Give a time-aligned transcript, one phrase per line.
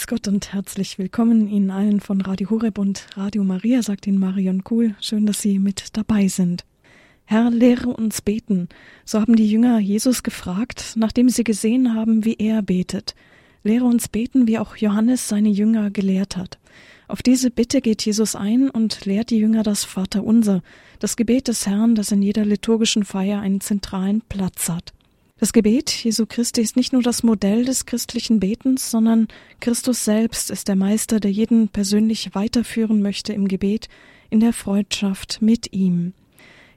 [0.00, 4.16] Grüß Gott und herzlich willkommen Ihnen allen von Radio Horeb und Radio Maria, sagt Ihnen
[4.16, 4.94] Marion Kuhl.
[4.98, 6.64] Schön, dass Sie mit dabei sind.
[7.26, 8.70] Herr, lehre uns beten.
[9.04, 13.14] So haben die Jünger Jesus gefragt, nachdem sie gesehen haben, wie er betet.
[13.62, 16.58] Lehre uns beten, wie auch Johannes seine Jünger gelehrt hat.
[17.06, 20.62] Auf diese Bitte geht Jesus ein und lehrt die Jünger das Vaterunser,
[20.98, 24.94] das Gebet des Herrn, das in jeder liturgischen Feier einen zentralen Platz hat.
[25.40, 29.26] Das Gebet Jesu Christi ist nicht nur das Modell des christlichen Betens, sondern
[29.60, 33.88] Christus selbst ist der Meister, der jeden persönlich weiterführen möchte im Gebet,
[34.28, 36.12] in der Freundschaft mit ihm.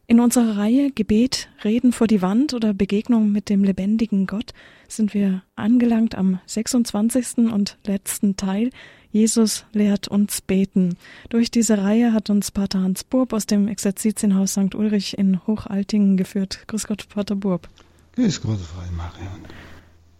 [0.07, 4.54] In unserer Reihe Gebet, Reden vor die Wand oder Begegnung mit dem lebendigen Gott
[4.88, 7.52] sind wir angelangt am 26.
[7.52, 8.70] und letzten Teil.
[9.12, 10.95] Jesus lehrt uns beten.
[11.27, 14.73] Durch diese Reihe hat uns Pater Hans Burb aus dem Exerzitienhaus St.
[14.73, 16.63] Ulrich in Hochaltingen geführt.
[16.68, 17.68] Grüß Gott, Pater Burb.
[18.16, 19.41] Grüß Gott, Frau Marion.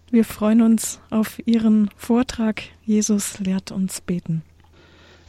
[0.10, 2.64] Wir freuen uns auf Ihren Vortrag.
[2.86, 4.42] Jesus lehrt uns beten.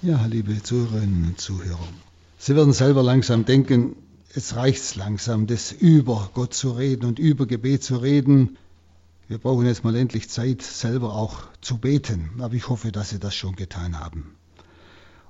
[0.01, 1.89] Ja, liebe Zuhörerinnen und Zuhörer,
[2.39, 3.97] Sie werden selber langsam denken,
[4.35, 8.57] es reicht langsam, das über Gott zu reden und über Gebet zu reden.
[9.29, 12.31] Wir brauchen jetzt mal endlich Zeit, selber auch zu beten.
[12.41, 14.35] Aber ich hoffe, dass Sie das schon getan haben.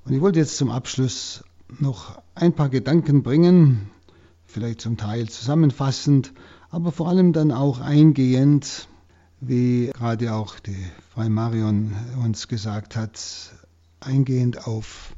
[0.05, 1.43] Und ich wollte jetzt zum Abschluss
[1.81, 3.91] noch ein paar Gedanken bringen,
[4.55, 6.33] vielleicht zum Teil zusammenfassend,
[6.71, 8.89] aber vor allem dann auch eingehend,
[9.41, 13.19] wie gerade auch die Frau Marion uns gesagt hat,
[13.99, 15.15] eingehend auf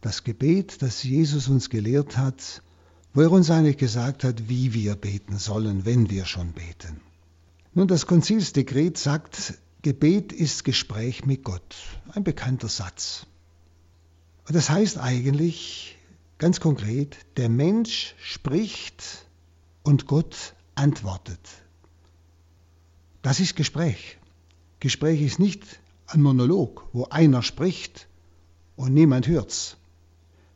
[0.00, 2.62] das Gebet, das Jesus uns gelehrt hat,
[3.12, 7.02] wo er uns eigentlich gesagt hat, wie wir beten sollen, wenn wir schon beten.
[7.74, 11.76] Nun, das Konzilsdekret sagt, Gebet ist Gespräch mit Gott.
[12.14, 13.26] Ein bekannter Satz.
[14.46, 15.97] Und das heißt eigentlich
[16.38, 19.26] ganz konkret, der Mensch spricht
[19.82, 21.40] und Gott antwortet.
[23.22, 24.18] Das ist Gespräch.
[24.80, 25.64] Gespräch ist nicht
[26.06, 28.08] ein Monolog, wo einer spricht
[28.76, 29.76] und niemand hört's.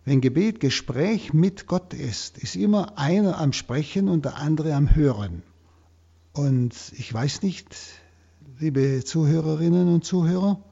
[0.05, 4.95] Wenn Gebet Gespräch mit Gott ist, ist immer einer am Sprechen und der andere am
[4.95, 5.43] Hören.
[6.33, 7.77] Und ich weiß nicht,
[8.59, 10.63] liebe Zuhörerinnen und Zuhörer,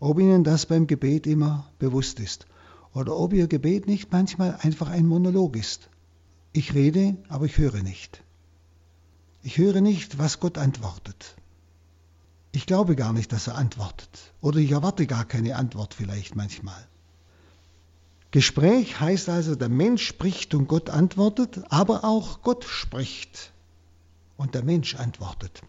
[0.00, 2.46] ob Ihnen das beim Gebet immer bewusst ist
[2.98, 5.88] oder ob Ihr Gebet nicht manchmal einfach ein Monolog ist.
[6.52, 8.22] Ich rede, aber ich höre nicht.
[9.42, 11.36] Ich höre nicht, was Gott antwortet.
[12.50, 14.32] Ich glaube gar nicht, dass er antwortet.
[14.40, 16.88] Oder ich erwarte gar keine Antwort vielleicht manchmal.
[18.32, 23.52] Gespräch heißt also, der Mensch spricht und Gott antwortet, aber auch Gott spricht
[24.36, 25.62] und der Mensch antwortet.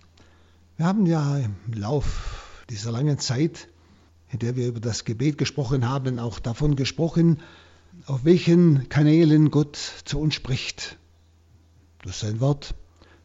[0.78, 3.68] Wir haben ja im Lauf dieser langen Zeit,
[4.32, 7.40] in der wir über das Gebet gesprochen haben, auch davon gesprochen,
[8.06, 10.98] auf welchen Kanälen Gott zu uns spricht.
[12.04, 12.76] Durch sein Wort,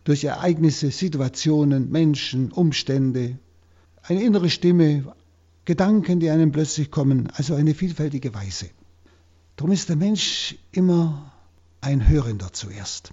[0.05, 3.39] durch Ereignisse, Situationen, Menschen, Umstände,
[4.03, 5.15] eine innere Stimme,
[5.65, 8.69] Gedanken, die einem plötzlich kommen, also eine vielfältige Weise.
[9.57, 11.33] Darum ist der Mensch immer
[11.81, 13.13] ein Hörender zuerst.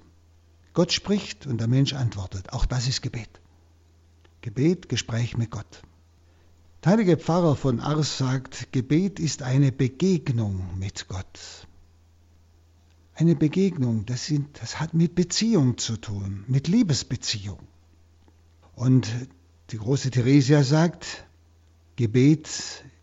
[0.73, 2.51] Gott spricht und der Mensch antwortet.
[2.51, 3.29] Auch das ist Gebet.
[4.41, 5.81] Gebet, Gespräch mit Gott.
[6.83, 11.67] Der heilige Pfarrer von Ars sagt, Gebet ist eine Begegnung mit Gott
[13.21, 17.59] eine Begegnung, das, sind, das hat mit Beziehung zu tun, mit Liebesbeziehung.
[18.75, 19.07] Und
[19.69, 21.25] die große Theresia sagt,
[21.95, 22.49] Gebet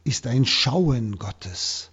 [0.04, 1.90] ist ein Schauen Gottes.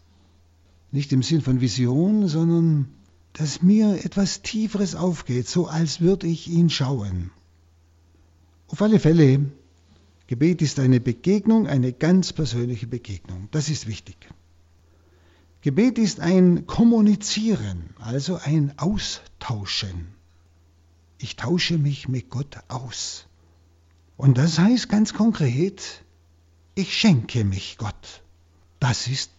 [0.92, 2.88] Nicht im Sinn von Vision, sondern
[3.34, 7.32] dass mir etwas Tieferes aufgeht, so als würde ich ihn schauen.
[8.68, 9.52] Auf alle Fälle,
[10.28, 13.48] Gebet ist eine Begegnung, eine ganz persönliche Begegnung.
[13.52, 14.18] Das ist wichtig.
[15.62, 20.08] Gebet ist ein Kommunizieren, also ein Austauschen.
[21.18, 23.28] Ich tausche mich mit Gott aus.
[24.18, 26.04] Und das heißt ganz konkret,
[26.74, 28.24] ich schenke mich Gott.
[28.80, 29.32] Das ist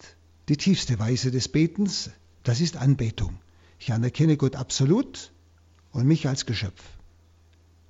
[0.49, 2.11] die tiefste Weise des Betens,
[2.43, 3.39] das ist Anbetung.
[3.79, 5.31] Ich anerkenne Gott absolut
[5.91, 6.81] und mich als Geschöpf.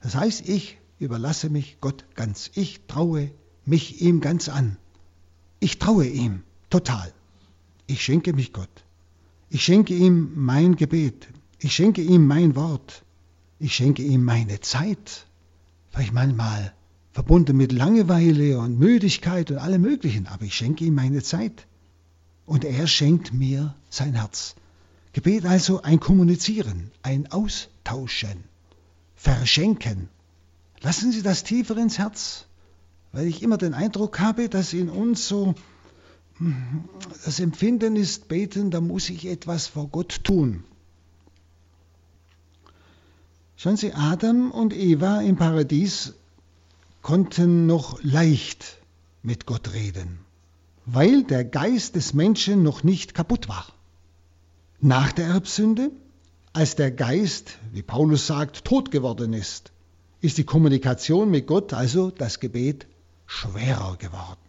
[0.02, 2.52] Das heißt, ich überlasse mich Gott ganz.
[2.56, 3.32] Ich traue
[3.66, 4.78] mich ihm ganz an.
[5.60, 7.12] Ich traue ihm total.
[7.86, 8.84] Ich schenke mich Gott.
[9.50, 11.28] Ich schenke ihm mein Gebet.
[11.60, 13.04] Ich schenke ihm mein Wort.
[13.60, 15.26] Ich schenke ihm meine Zeit.
[15.90, 16.74] Vielleicht manchmal
[17.12, 21.66] verbunden mit Langeweile und Müdigkeit und allem Möglichen, aber ich schenke ihm meine Zeit.
[22.46, 24.56] Und er schenkt mir sein Herz.
[25.14, 28.44] Gebet also ein Kommunizieren, ein Austauschen,
[29.16, 30.10] Verschenken.
[30.82, 32.46] Lassen Sie das tiefer ins Herz,
[33.12, 35.56] weil ich immer den Eindruck habe, dass in uns so
[37.26, 40.64] das Empfinden ist beten, da muss ich etwas vor Gott tun.
[43.56, 46.14] Schauen Sie, Adam und Eva im Paradies
[47.02, 48.78] konnten noch leicht
[49.24, 50.20] mit Gott reden.
[50.88, 53.68] weil der Geist des Menschen noch nicht kaputt war.
[54.80, 55.92] Nach der Erbsünde,
[56.54, 59.74] als der Geist, wie Paulus sagt, tot geworden ist,
[60.22, 62.88] ist die Kommunikation mit Gott, also das Gebet,
[63.26, 64.40] schwerer geworden.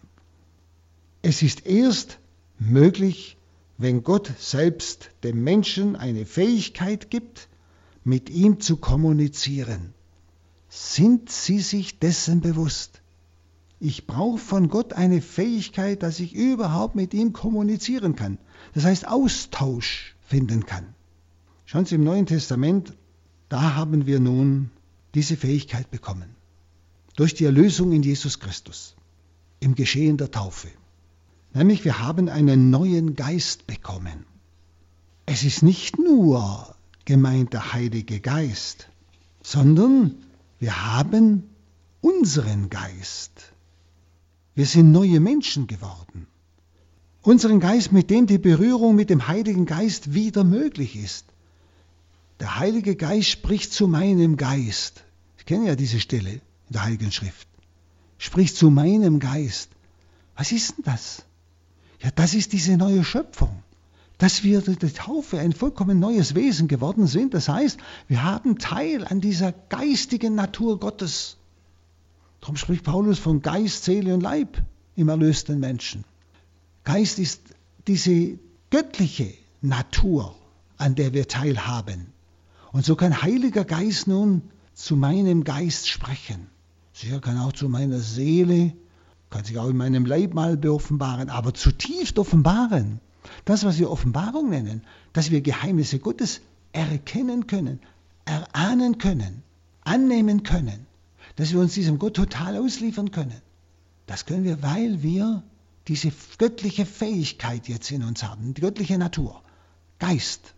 [1.22, 2.18] Es ist erst
[2.58, 3.36] möglich,
[3.76, 7.48] wenn Gott selbst dem Menschen eine Fähigkeit gibt,
[8.04, 9.94] mit ihm zu kommunizieren.
[10.68, 13.02] Sind Sie sich dessen bewusst?
[13.80, 18.38] Ich brauche von Gott eine Fähigkeit, dass ich überhaupt mit ihm kommunizieren kann.
[18.74, 20.94] Das heißt Austausch finden kann.
[21.64, 22.94] Schauen Sie im Neuen Testament,
[23.48, 24.70] da haben wir nun
[25.14, 26.34] diese Fähigkeit bekommen.
[27.16, 28.94] Durch die Erlösung in Jesus Christus,
[29.60, 30.68] im Geschehen der Taufe.
[31.52, 34.26] Nämlich wir haben einen neuen Geist bekommen.
[35.26, 36.74] Es ist nicht nur
[37.04, 38.88] gemeint der Heilige Geist,
[39.42, 40.14] sondern
[40.58, 41.44] wir haben
[42.00, 43.52] unseren Geist.
[44.54, 46.26] Wir sind neue Menschen geworden.
[47.22, 51.26] Unseren Geist, mit dem die Berührung mit dem Heiligen Geist wieder möglich ist.
[52.40, 55.02] Der Heilige Geist spricht zu meinem Geist.
[55.38, 56.40] Ich kenne ja diese Stelle in
[56.70, 57.48] der Heiligen Schrift.
[58.18, 59.70] Spricht zu meinem Geist.
[60.36, 61.24] Was ist denn das?
[62.00, 63.62] Ja, das ist diese neue Schöpfung.
[64.18, 67.34] Dass wir durch die Taufe ein vollkommen neues Wesen geworden sind.
[67.34, 71.36] Das heißt, wir haben Teil an dieser geistigen Natur Gottes.
[72.40, 74.62] Darum spricht Paulus von Geist, Seele und Leib
[74.94, 76.04] im erlösten Menschen.
[76.84, 77.40] Geist ist
[77.86, 78.38] diese
[78.70, 80.36] göttliche Natur,
[80.76, 82.12] an der wir teilhaben.
[82.72, 84.42] Und so kann Heiliger Geist nun
[84.74, 86.48] zu meinem Geist sprechen.
[86.92, 88.72] Sicher kann auch zu meiner Seele,
[89.30, 93.00] kann sich auch in meinem Leib mal beoffenbaren, aber zutiefst offenbaren.
[93.44, 94.82] Das, was wir Offenbarung nennen,
[95.12, 96.40] dass wir Geheimnisse Gottes
[96.72, 97.80] erkennen können,
[98.24, 99.42] erahnen können,
[99.82, 100.86] annehmen können,
[101.36, 103.40] dass wir uns diesem Gott total ausliefern können.
[104.06, 105.42] Das können wir, weil wir
[105.88, 109.42] diese göttliche Fähigkeit jetzt in uns haben, die göttliche Natur,
[109.98, 110.54] Geist.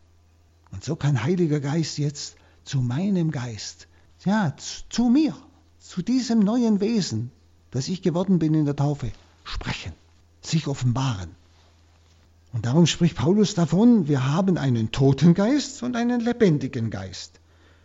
[0.72, 3.88] Und so kann Heiliger Geist jetzt zu meinem Geist,
[4.24, 4.54] ja,
[4.88, 5.34] zu mir,
[5.78, 7.30] zu diesem neuen Wesen,
[7.70, 9.10] das ich geworden bin in der Taufe,
[9.44, 9.92] sprechen,
[10.42, 11.30] sich offenbaren.
[12.52, 17.40] Und darum spricht Paulus davon, wir haben einen toten Geist und einen lebendigen Geist.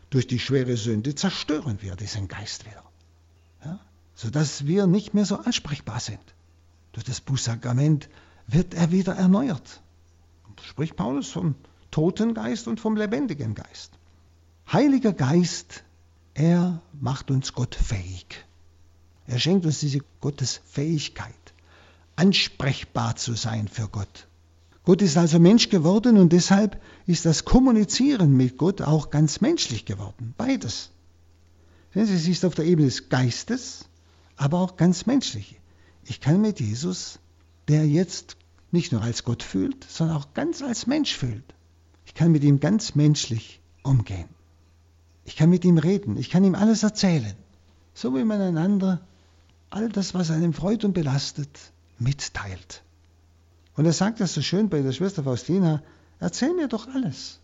[0.10, 2.84] Durch die schwere Sünde zerstören wir diesen Geist wieder,
[3.64, 3.80] ja?
[4.16, 6.20] sodass wir nicht mehr so ansprechbar sind.
[6.94, 8.10] Durch das Bußsakrament
[8.48, 9.82] wird er wieder erneuert.
[10.62, 11.56] Spricht Paulus vom
[11.96, 13.94] toten Geist und vom lebendigen Geist.
[14.70, 15.86] Heiliger Geist,
[16.34, 18.44] er macht uns Gott fähig.
[19.28, 21.54] Er schenkt uns diese Gottesfähigkeit,
[22.18, 24.28] ansprechbar zu sein für Gott.
[24.84, 29.86] Gott ist also Mensch geworden und deshalb ist das Kommunizieren mit Gott auch ganz menschlich
[29.86, 30.34] geworden.
[30.36, 30.92] Beides.
[31.94, 33.86] Es ist auf der Ebene des Geistes,
[34.36, 35.62] aber auch ganz menschlich.
[36.04, 37.20] Ich kann mit Jesus,
[37.70, 38.36] der jetzt
[38.72, 41.55] nicht nur als Gott fühlt, sondern auch ganz als Mensch fühlt.
[42.16, 44.30] Ich kann mit ihm ganz menschlich umgehen.
[45.26, 46.16] Ich kann mit ihm reden.
[46.16, 47.36] Ich kann ihm alles erzählen.
[47.94, 49.02] So wie man einander
[49.70, 51.50] all das, was einem freut und belastet,
[52.00, 52.84] mitteilt.
[53.76, 55.84] Und er sagt das so schön bei der Schwester Faustina,
[56.22, 57.42] erzähl mir doch alles.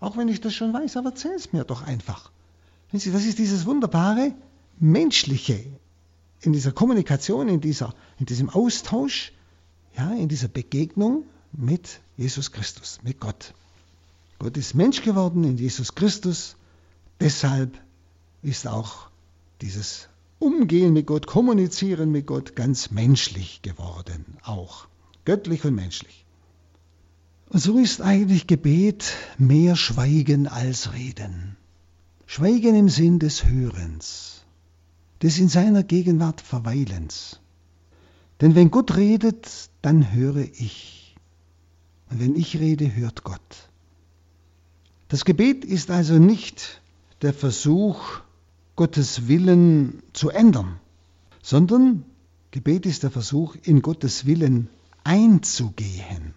[0.00, 2.32] Auch wenn ich das schon weiß, aber erzähl es mir doch einfach.
[2.90, 4.34] das ist dieses wunderbare
[4.80, 5.64] Menschliche
[6.40, 9.32] in dieser Kommunikation, in, dieser, in diesem Austausch,
[9.96, 11.22] ja, in dieser Begegnung
[11.52, 13.54] mit Jesus Christus, mit Gott.
[14.38, 16.56] Gott ist Mensch geworden in Jesus Christus,
[17.20, 17.76] deshalb
[18.42, 19.10] ist auch
[19.60, 24.86] dieses Umgehen mit Gott, Kommunizieren mit Gott ganz menschlich geworden, auch
[25.24, 26.24] göttlich und menschlich.
[27.48, 31.56] Und so ist eigentlich Gebet mehr Schweigen als Reden.
[32.26, 34.44] Schweigen im Sinn des Hörens,
[35.22, 37.40] des in seiner Gegenwart Verweilens.
[38.40, 41.16] Denn wenn Gott redet, dann höre ich.
[42.10, 43.67] Und wenn ich rede, hört Gott.
[45.08, 46.82] Das Gebet ist also nicht
[47.22, 48.20] der Versuch,
[48.76, 50.78] Gottes Willen zu ändern,
[51.42, 52.04] sondern
[52.50, 54.68] Gebet ist der Versuch, in Gottes Willen
[55.04, 56.34] einzugehen.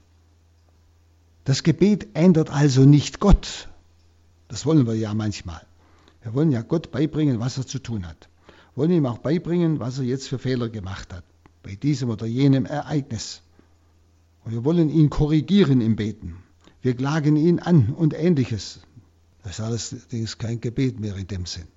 [1.43, 3.67] Das Gebet ändert also nicht Gott.
[4.47, 5.61] Das wollen wir ja manchmal.
[6.23, 8.29] Wir wollen ja Gott beibringen, was er zu tun hat.
[8.73, 11.25] Wir wollen ihm auch beibringen, was er jetzt für Fehler gemacht hat,
[11.61, 13.41] bei diesem oder jenem Ereignis.
[14.45, 16.37] Und wir wollen ihn korrigieren im Beten.
[16.81, 18.79] Wir klagen ihn an und ähnliches.
[19.43, 21.67] Das ist ist kein Gebet mehr in dem Sinn.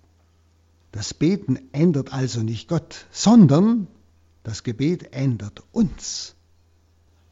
[0.92, 3.88] Das Beten ändert also nicht Gott, sondern
[4.42, 6.34] das Gebet ändert uns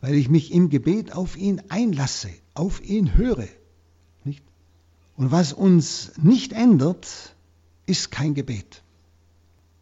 [0.02, 3.46] weil ich mich im Gebet auf ihn einlasse, auf ihn höre.
[4.24, 4.42] Nicht?
[5.16, 7.36] Und was uns nicht ändert,
[7.86, 8.82] ist kein Gebet.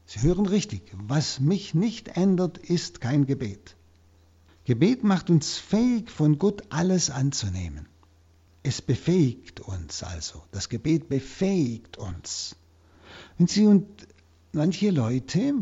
[0.04, 3.76] Sie hören richtig, was mich nicht ändert, ist kein Gebet.
[4.70, 7.88] Gebet macht uns fähig, von Gott alles anzunehmen.
[8.62, 10.44] Es befähigt uns also.
[10.52, 12.54] Das Gebet befähigt uns.
[13.36, 13.88] Wenn Sie und
[14.52, 15.54] manche Leute,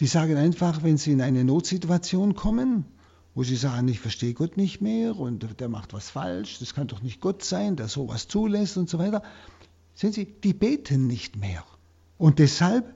[0.00, 2.84] die sagen einfach, wenn sie in eine Notsituation kommen,
[3.34, 6.88] wo sie sagen, ich verstehe Gott nicht mehr und der macht was falsch, das kann
[6.88, 9.22] doch nicht Gott sein, der sowas zulässt und so weiter.
[9.94, 11.64] Sehen Sie, die beten nicht mehr.
[12.18, 12.94] Und deshalb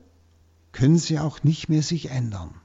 [0.73, 2.60] können sie auch nicht mehr sich ändern.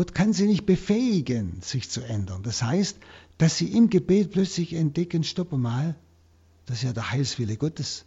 [0.00, 2.42] Gott kann sie nicht befähigen, sich zu ändern.
[2.42, 2.96] Das heißt,
[3.36, 5.94] dass sie im Gebet plötzlich entdecken, stopp mal,
[6.64, 8.06] das ist ja der Heilswille Gottes.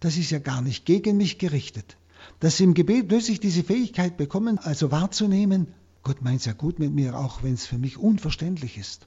[0.00, 1.96] Das ist ja gar nicht gegen mich gerichtet.
[2.40, 5.68] Dass sie im Gebet plötzlich diese Fähigkeit bekommen, also wahrzunehmen,
[6.02, 9.06] Gott meint es ja gut mit mir, auch wenn es für mich unverständlich ist.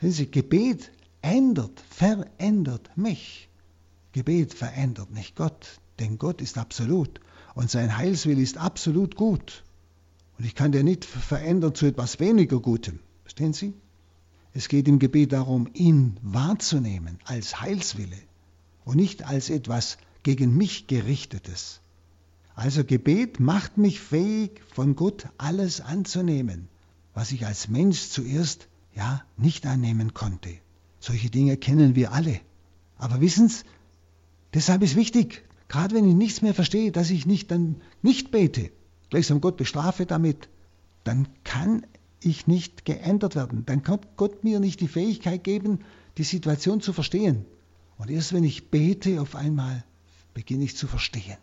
[0.00, 3.48] Sehen Sie, Gebet ändert, verändert mich.
[4.12, 7.20] Gebet verändert nicht Gott, denn Gott ist absolut
[7.56, 9.64] und sein Heilswille ist absolut gut.
[10.38, 13.00] Und ich kann den nicht verändern zu etwas weniger Gutem.
[13.22, 13.74] Verstehen Sie?
[14.54, 18.16] Es geht im Gebet darum, ihn wahrzunehmen als Heilswille
[18.84, 21.80] und nicht als etwas gegen mich gerichtetes.
[22.54, 26.68] Also Gebet macht mich fähig, von Gott alles anzunehmen,
[27.14, 30.50] was ich als Mensch zuerst ja nicht annehmen konnte.
[30.98, 32.40] Solche Dinge kennen wir alle.
[32.96, 33.64] Aber wissen Sie,
[34.54, 38.70] deshalb ist wichtig, gerade wenn ich nichts mehr verstehe, dass ich nicht dann nicht bete,
[39.10, 40.48] gleichsam Gott bestrafe damit,
[41.04, 41.86] dann kann
[42.20, 43.64] ich nicht geändert werden.
[43.66, 45.80] Dann kann Gott mir nicht die Fähigkeit geben,
[46.16, 47.44] die Situation zu verstehen.
[47.96, 49.84] Und erst wenn ich bete, auf einmal
[50.34, 51.36] beginne ich zu verstehen.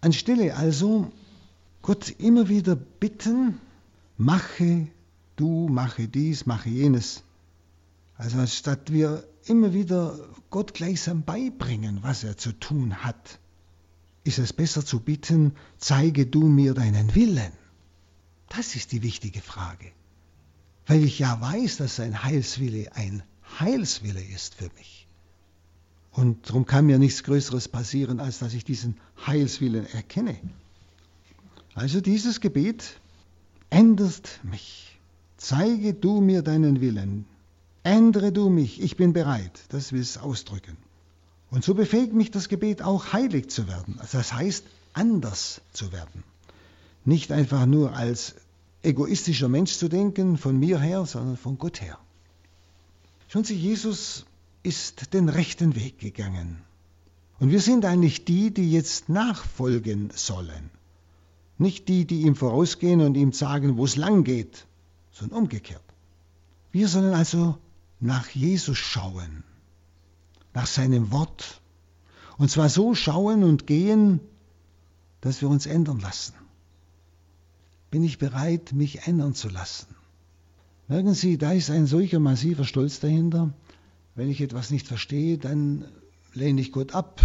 [0.00, 1.10] Anstelle also
[1.80, 3.60] Gott immer wieder bitten,
[4.16, 4.88] mache
[5.36, 7.22] du, mache dies, mache jenes.
[8.16, 10.18] Also anstatt wir immer wieder
[10.50, 13.38] Gott gleichsam beibringen, was er zu tun hat,
[14.24, 17.52] ist es besser zu bitten, zeige du mir deinen Willen.
[18.48, 19.92] Das ist die wichtige Frage.
[20.86, 23.22] Weil ich ja weiß, dass sein Heilswille ein
[23.58, 25.06] Heilswille ist für mich.
[26.10, 30.36] Und darum kann mir nichts Größeres passieren, als dass ich diesen Heilswillen erkenne.
[31.74, 33.00] Also dieses Gebet
[33.70, 34.98] änderst mich.
[35.38, 37.24] Zeige du mir deinen Willen.
[37.82, 38.80] Ändere du mich.
[38.80, 39.60] Ich bin bereit.
[39.70, 40.76] Das will es ausdrücken.
[41.52, 43.96] Und so befähigt mich das Gebet auch heilig zu werden.
[43.98, 46.24] Also das heißt, anders zu werden.
[47.04, 48.36] Nicht einfach nur als
[48.82, 51.98] egoistischer Mensch zu denken, von mir her, sondern von Gott her.
[53.28, 54.24] Schon Sie, Jesus
[54.62, 56.62] ist den rechten Weg gegangen.
[57.38, 60.70] Und wir sind eigentlich die, die jetzt nachfolgen sollen.
[61.58, 64.64] Nicht die, die ihm vorausgehen und ihm sagen, wo es lang geht,
[65.12, 65.84] sondern umgekehrt.
[66.70, 67.58] Wir sollen also
[68.00, 69.44] nach Jesus schauen,
[70.54, 71.60] nach seinem Wort.
[72.38, 74.20] Und zwar so schauen und gehen,
[75.20, 76.34] dass wir uns ändern lassen.
[77.90, 79.94] Bin ich bereit, mich ändern zu lassen?
[80.88, 83.52] Merken Sie, da ist ein solcher massiver Stolz dahinter,
[84.14, 85.86] wenn ich etwas nicht verstehe, dann
[86.34, 87.20] lehne ich Gott ab,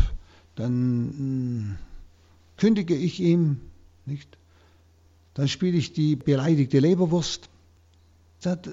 [0.56, 1.78] dann mh, hm,
[2.58, 3.62] kündige ich ihm,
[4.06, 4.38] nicht?
[5.34, 7.50] Dann spiele ich die beleidigte Leberwurst.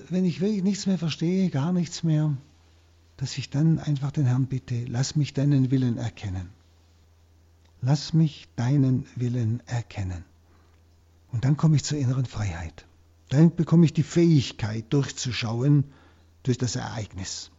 [0.08, 2.36] Wenn ich wirklich nichts mehr verstehe, gar nichts mehr,
[3.16, 6.50] dass ich dann einfach den Herrn bitte, lass mich deinen Willen erkennen.
[7.80, 10.24] Lass mich deinen Willen erkennen.
[11.30, 12.86] Und dann komme ich zur inneren Freiheit.
[13.28, 15.84] Dann bekomme ich die Fähigkeit, durchzuschauen
[16.42, 17.50] durch das Ereignis.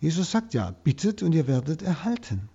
[0.00, 2.48] Jesus sagt ja, bittet und ihr werdet erhalten.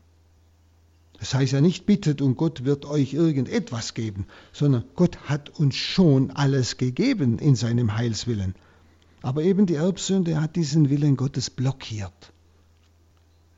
[1.19, 5.75] Das heißt ja nicht bittet und Gott wird euch irgendetwas geben, sondern Gott hat uns
[5.75, 8.55] schon alles gegeben in seinem Heilswillen.
[9.21, 12.32] Aber eben die Erbsünde hat diesen Willen Gottes blockiert.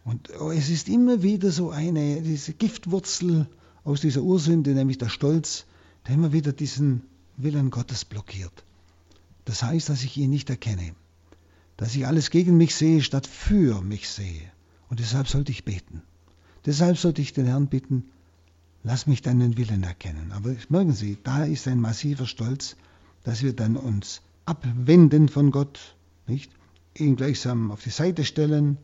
[0.06, 3.48] Und oh, es ist immer wieder so eine, diese Giftwurzel
[3.84, 5.66] aus dieser Ursünde, nämlich der Stolz,
[6.08, 7.02] der immer wieder diesen
[7.36, 8.64] Willen Gottes blockiert.
[9.44, 10.96] Das heißt, dass ich ihn nicht erkenne
[11.78, 14.52] dass ich alles gegen mich sehe, statt für mich sehe.
[14.90, 16.02] Und deshalb sollte ich beten.
[16.66, 18.06] Deshalb sollte ich den Herrn bitten,
[18.84, 20.32] lass mich deinen Willen erkennen.
[20.32, 22.76] Aber merken Sie, da ist ein massiver Stolz,
[23.24, 25.96] dass wir dann uns abwenden von Gott,
[26.28, 26.52] nicht?
[26.98, 28.78] ihn gleichsam auf die Seite stellen.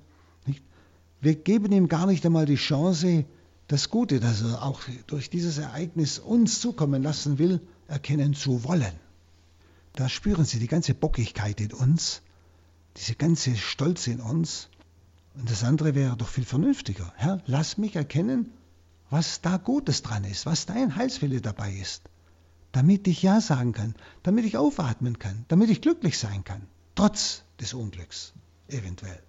[1.21, 3.25] Wir geben ihm gar nicht einmal die Chance,
[3.67, 8.99] das Gute, das er auch durch dieses Ereignis uns zukommen lassen will, erkennen zu wollen.
[9.93, 12.21] Da spüren Sie die ganze Bockigkeit in uns,
[12.97, 14.69] diese ganze Stolz in uns.
[15.35, 17.13] Und das andere wäre doch viel vernünftiger.
[17.15, 18.51] Herr, lass mich erkennen,
[19.11, 22.01] was da Gutes dran ist, was dein Heilswille dabei ist,
[22.71, 26.63] damit ich Ja sagen kann, damit ich aufatmen kann, damit ich glücklich sein kann,
[26.95, 28.33] trotz des Unglücks,
[28.67, 29.21] eventuell.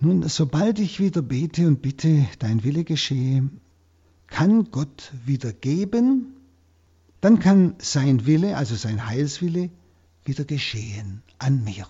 [0.00, 3.48] Nun, sobald ich wieder bete und bitte, dein Wille geschehe,
[4.28, 6.36] kann Gott wieder geben,
[7.20, 9.70] dann kann sein Wille, also sein Heilswille,
[10.24, 11.88] wieder geschehen an mir.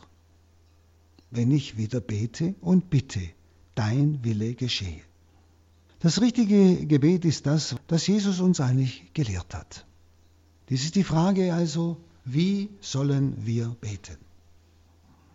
[1.31, 3.21] Wenn ich wieder bete und bitte,
[3.75, 5.03] dein Wille geschehe.
[6.01, 9.85] Das richtige Gebet ist das, das Jesus uns eigentlich gelehrt hat.
[10.71, 14.17] Dies ist die Frage also, wie sollen wir beten?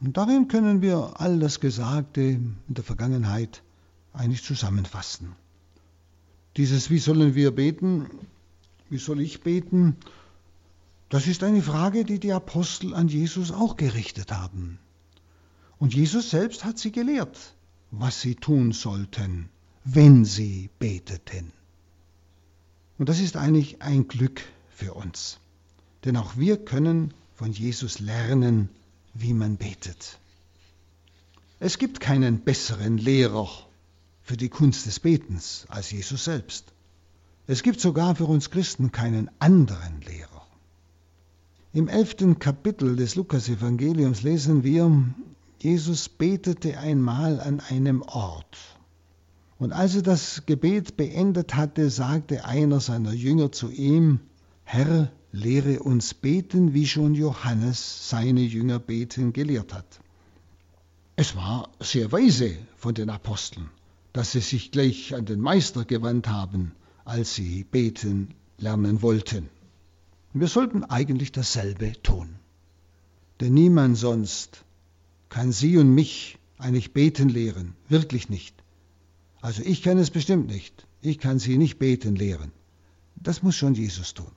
[0.03, 3.63] Und darin können wir all das Gesagte in der Vergangenheit
[4.11, 5.33] eigentlich zusammenfassen.
[6.57, 8.09] Dieses Wie sollen wir beten,
[8.89, 9.95] wie soll ich beten,
[11.07, 14.77] das ist eine Frage, die die Apostel an Jesus auch gerichtet haben.
[15.77, 17.53] Und Jesus selbst hat sie gelehrt,
[17.89, 19.47] was sie tun sollten,
[19.85, 21.53] wenn sie beteten.
[22.97, 25.39] Und das ist eigentlich ein Glück für uns.
[26.03, 28.69] Denn auch wir können von Jesus lernen,
[29.13, 30.19] wie man betet.
[31.59, 33.49] Es gibt keinen besseren Lehrer
[34.21, 36.73] für die Kunst des Betens als Jesus selbst.
[37.47, 40.47] Es gibt sogar für uns Christen keinen anderen Lehrer.
[41.73, 44.91] Im elften Kapitel des Lukasevangeliums lesen wir,
[45.59, 48.57] Jesus betete einmal an einem Ort.
[49.57, 54.19] Und als er das Gebet beendet hatte, sagte einer seiner Jünger zu ihm,
[54.63, 59.99] Herr, lehre uns beten, wie schon Johannes seine Jünger beten gelehrt hat.
[61.15, 63.69] Es war sehr weise von den Aposteln,
[64.13, 66.71] dass sie sich gleich an den Meister gewandt haben,
[67.03, 69.49] als sie beten lernen wollten.
[70.33, 72.35] Wir sollten eigentlich dasselbe tun.
[73.39, 74.63] Denn niemand sonst
[75.29, 78.55] kann Sie und mich eigentlich beten lehren, wirklich nicht.
[79.41, 80.87] Also ich kann es bestimmt nicht.
[81.01, 82.51] Ich kann Sie nicht beten lehren.
[83.15, 84.31] Das muss schon Jesus tun.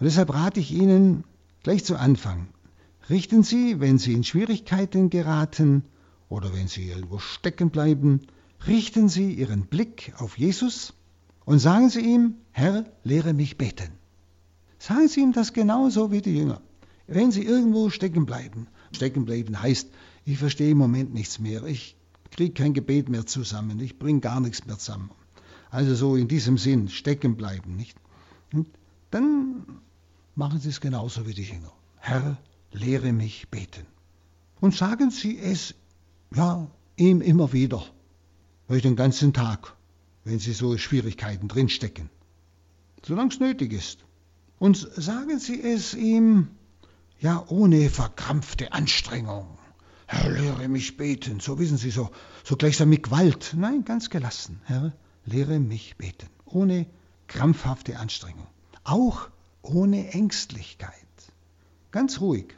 [0.00, 1.24] Und deshalb rate ich Ihnen
[1.62, 2.48] gleich zu Anfang,
[3.08, 5.84] richten Sie, wenn Sie in Schwierigkeiten geraten
[6.28, 8.22] oder wenn Sie irgendwo stecken bleiben,
[8.66, 10.94] richten Sie Ihren Blick auf Jesus
[11.44, 13.92] und sagen Sie ihm, Herr, lehre mich beten.
[14.78, 16.60] Sagen Sie ihm das genauso wie die Jünger.
[17.06, 19.88] Wenn Sie irgendwo stecken bleiben, stecken bleiben heißt,
[20.24, 21.96] ich verstehe im Moment nichts mehr, ich
[22.30, 25.10] kriege kein Gebet mehr zusammen, ich bringe gar nichts mehr zusammen.
[25.70, 27.96] Also so in diesem Sinn, stecken bleiben, nicht?
[28.52, 28.68] Und
[29.10, 29.64] dann
[30.34, 31.72] machen Sie es genauso wie die Jünger.
[31.98, 32.36] Herr,
[32.72, 33.86] lehre mich beten.
[34.60, 35.74] Und sagen Sie es,
[36.34, 36.66] ja,
[36.96, 37.84] ihm immer wieder,
[38.68, 39.74] weil den ganzen Tag
[40.24, 42.10] wenn Sie so Schwierigkeiten drinstecken,
[43.06, 44.04] solange es nötig ist.
[44.58, 46.48] Und sagen Sie es ihm,
[47.20, 49.58] ja, ohne verkrampfte Anstrengung.
[50.06, 52.10] Herr, lehre mich beten, so wissen Sie, so,
[52.42, 53.54] so gleichsam mit Gewalt.
[53.56, 54.60] Nein, ganz gelassen.
[54.64, 54.92] Herr,
[55.24, 56.86] lehre mich beten, ohne
[57.26, 58.46] krampfhafte Anstrengung.
[58.84, 59.28] Auch
[59.64, 60.92] ohne Ängstlichkeit.
[61.90, 62.54] Ganz ruhig.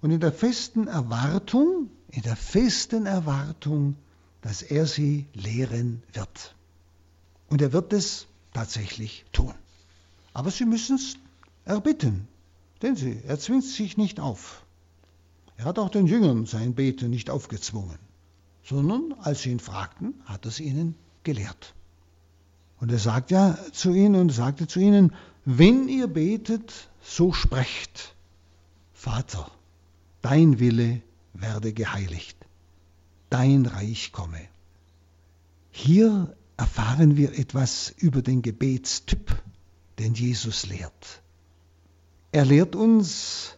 [0.00, 3.96] Und in der festen Erwartung, in der festen Erwartung,
[4.42, 6.54] dass er sie lehren wird.
[7.48, 9.54] Und er wird es tatsächlich tun.
[10.32, 11.16] Aber Sie müssen es
[11.64, 12.28] erbitten,
[12.82, 14.64] denn sie, er zwingt sich nicht auf.
[15.56, 17.98] Er hat auch den Jüngern sein Beten nicht aufgezwungen,
[18.62, 21.74] sondern als sie ihn fragten, hat er es ihnen gelehrt.
[22.86, 25.12] Und er sagt ja zu ihnen und sagte zu ihnen,
[25.44, 28.14] wenn ihr betet, so sprecht,
[28.92, 29.50] Vater,
[30.22, 31.02] dein Wille
[31.34, 32.36] werde geheiligt,
[33.28, 34.38] dein Reich komme.
[35.72, 39.34] Hier erfahren wir etwas über den Gebetstyp,
[39.98, 41.22] den Jesus lehrt.
[42.30, 43.56] Er lehrt uns,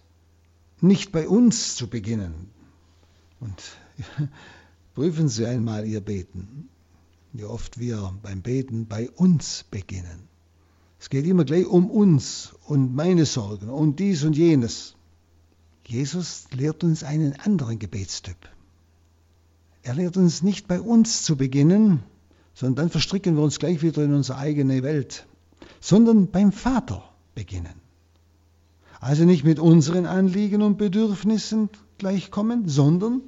[0.80, 2.48] nicht bei uns zu beginnen.
[3.40, 3.62] Und
[4.94, 6.70] prüfen Sie einmal Ihr Beten,
[7.32, 10.28] wie oft wir beim Beten bei uns beginnen.
[11.00, 14.94] Es geht immer gleich um uns und meine Sorgen und dies und jenes.
[15.86, 18.36] Jesus lehrt uns einen anderen Gebetstyp.
[19.82, 22.02] Er lehrt uns nicht bei uns zu beginnen,
[22.54, 25.26] sondern dann verstricken wir uns gleich wieder in unsere eigene Welt,
[25.80, 27.74] sondern beim Vater beginnen.
[29.00, 33.22] Also nicht mit unseren Anliegen und Bedürfnissen gleichkommen, sondern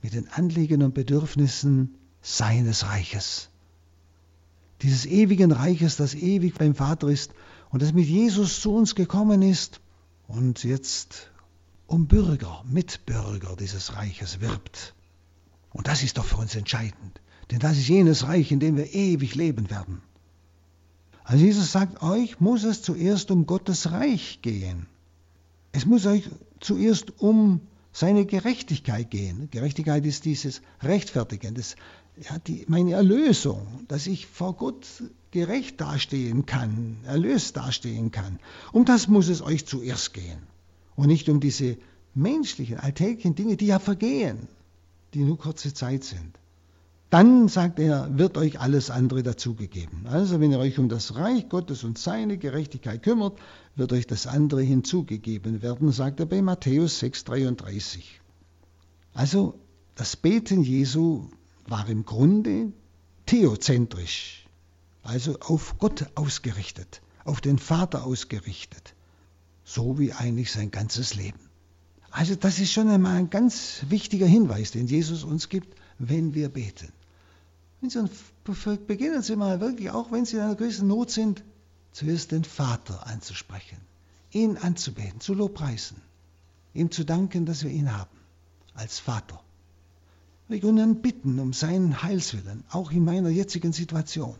[0.00, 3.50] mit den Anliegen und Bedürfnissen seines Reiches.
[4.80, 7.32] Dieses ewigen Reiches, das ewig beim Vater ist
[7.70, 9.80] und das mit Jesus zu uns gekommen ist
[10.28, 11.30] und jetzt
[11.86, 14.94] um Bürger, Mitbürger dieses Reiches wirbt.
[15.70, 17.20] Und das ist doch für uns entscheidend.
[17.50, 20.00] Denn das ist jenes Reich, in dem wir ewig leben werden.
[21.24, 24.86] Also Jesus sagt, euch muss es zuerst um Gottes Reich gehen.
[25.72, 26.28] Es muss euch
[26.60, 27.60] zuerst um
[27.92, 29.48] seine Gerechtigkeit gehen.
[29.50, 31.76] Gerechtigkeit ist dieses Rechtfertigen, das,
[32.16, 34.86] ja, die, meine Erlösung, dass ich vor Gott
[35.30, 38.38] gerecht dastehen kann, erlöst dastehen kann.
[38.72, 40.42] Um das muss es euch zuerst gehen.
[40.94, 41.78] Und nicht um diese
[42.14, 44.48] menschlichen, alltäglichen Dinge, die ja vergehen,
[45.14, 46.38] die nur kurze Zeit sind.
[47.12, 50.06] dann, sagt er, wird euch alles andere dazugegeben.
[50.06, 53.38] Also wenn ihr euch um das Reich Gottes und seine Gerechtigkeit kümmert,
[53.76, 58.00] wird euch das andere hinzugegeben werden, sagt er bei Matthäus 6,33.
[59.12, 59.58] Also
[59.94, 61.28] das Beten Jesu
[61.66, 62.72] war im Grunde
[63.26, 64.46] theozentrisch,
[65.02, 68.94] also auf Gott ausgerichtet, auf den Vater ausgerichtet,
[69.64, 71.40] so wie eigentlich sein ganzes Leben.
[72.10, 76.48] Also das ist schon einmal ein ganz wichtiger Hinweis, den Jesus uns gibt, wenn wir
[76.48, 76.92] beten.
[77.80, 81.42] Wenn Sie, beginnen Sie mal wirklich, auch wenn Sie in einer gewissen Not sind,
[81.92, 83.78] zuerst den Vater anzusprechen,
[84.30, 85.96] ihn anzubeten, zu lobpreisen,
[86.74, 88.16] ihm zu danken, dass wir ihn haben,
[88.74, 89.41] als Vater.
[90.60, 94.36] Dann bitten um seinen Heilswillen, auch in meiner jetzigen Situation.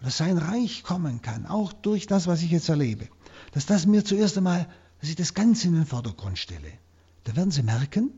[0.00, 3.08] Dass sein Reich kommen kann, auch durch das, was ich jetzt erlebe.
[3.52, 4.68] Dass das mir zuerst einmal,
[5.00, 6.72] dass ich das Ganze in den Vordergrund stelle.
[7.24, 8.10] Da werden Sie merken,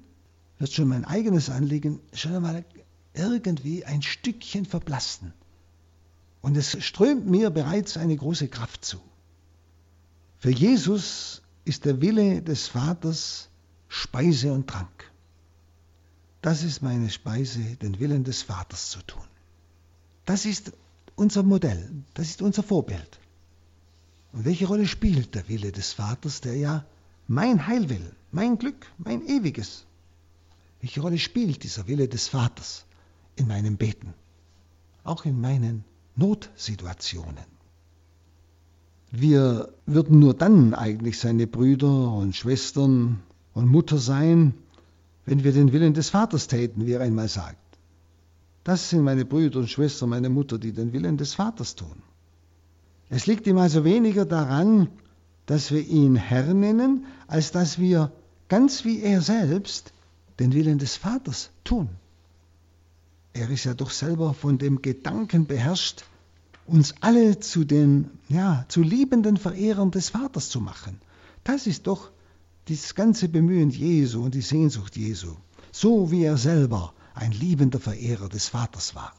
[0.58, 2.64] wird schon mein eigenes Anliegen schon einmal
[3.14, 5.32] irgendwie ein Stückchen verblassten.
[6.40, 8.98] Und es strömt mir bereits eine große Kraft zu.
[10.38, 13.48] Für Jesus ist der Wille des Vaters
[13.88, 15.10] Speise und Trank.
[16.42, 19.26] Das ist meine Speise, den Willen des Vaters zu tun.
[20.24, 20.72] Das ist
[21.14, 23.18] unser Modell, das ist unser Vorbild.
[24.32, 26.84] Und welche Rolle spielt der Wille des Vaters, der ja
[27.26, 29.86] mein Heil will, mein Glück, mein ewiges?
[30.80, 32.86] Welche Rolle spielt dieser Wille des Vaters?
[33.36, 34.14] in meinem Beten,
[35.04, 35.84] auch in meinen
[36.16, 37.44] Notsituationen.
[39.12, 43.20] Wir würden nur dann eigentlich seine Brüder und Schwestern
[43.54, 44.54] und Mutter sein,
[45.26, 47.58] wenn wir den Willen des Vaters täten, wie er einmal sagt.
[48.64, 52.02] Das sind meine Brüder und Schwestern, meine Mutter, die den Willen des Vaters tun.
[53.08, 54.88] Es liegt ihm also weniger daran,
[55.46, 58.12] dass wir ihn Herr nennen, als dass wir
[58.48, 59.92] ganz wie er selbst
[60.38, 61.88] den Willen des Vaters tun.
[63.32, 66.04] Er ist ja doch selber von dem Gedanken beherrscht,
[66.66, 71.00] uns alle zu den, ja, zu liebenden Verehrern des Vaters zu machen.
[71.44, 72.10] Das ist doch
[72.68, 75.36] das ganze Bemühen Jesu und die Sehnsucht Jesu.
[75.72, 79.14] So wie er selber ein liebender Verehrer des Vaters war.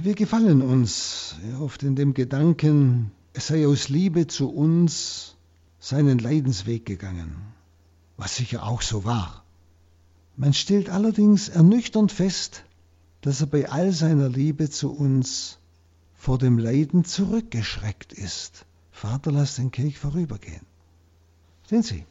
[0.00, 5.36] Wir gefallen uns oft in dem Gedanken, es sei aus Liebe zu uns
[5.80, 7.36] seinen Leidensweg gegangen,
[8.16, 9.44] was sicher auch so war.
[10.36, 12.64] Man stellt allerdings ernüchternd fest,
[13.20, 15.58] dass er bei all seiner Liebe zu uns
[16.14, 18.66] vor dem Leiden zurückgeschreckt ist.
[18.92, 20.64] Vater, lass den Kelch vorübergehen.
[21.68, 22.06] Sehen Sie,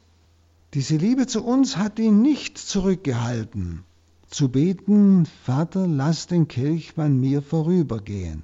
[0.75, 3.83] diese Liebe zu uns hat ihn nicht zurückgehalten,
[4.29, 8.43] zu beten, Vater, lass den Kelch an mir vorübergehen.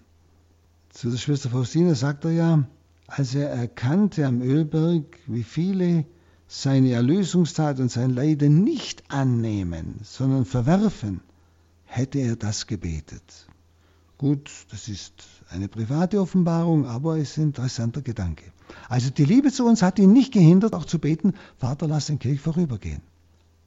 [0.89, 2.67] Zu der Schwester Faustina sagt er ja,
[3.06, 6.06] als er erkannte am Ölberg, wie viele
[6.47, 11.21] seine Erlösungstat und sein Leiden nicht annehmen, sondern verwerfen,
[11.86, 13.47] hätte er das gebetet.
[14.17, 15.13] Gut, das ist
[15.52, 18.52] eine private Offenbarung, aber es ist ein interessanter Gedanke.
[18.89, 22.19] Also die Liebe zu uns hat ihn nicht gehindert, auch zu beten, Vater, lass den
[22.19, 23.01] Kelch vorübergehen.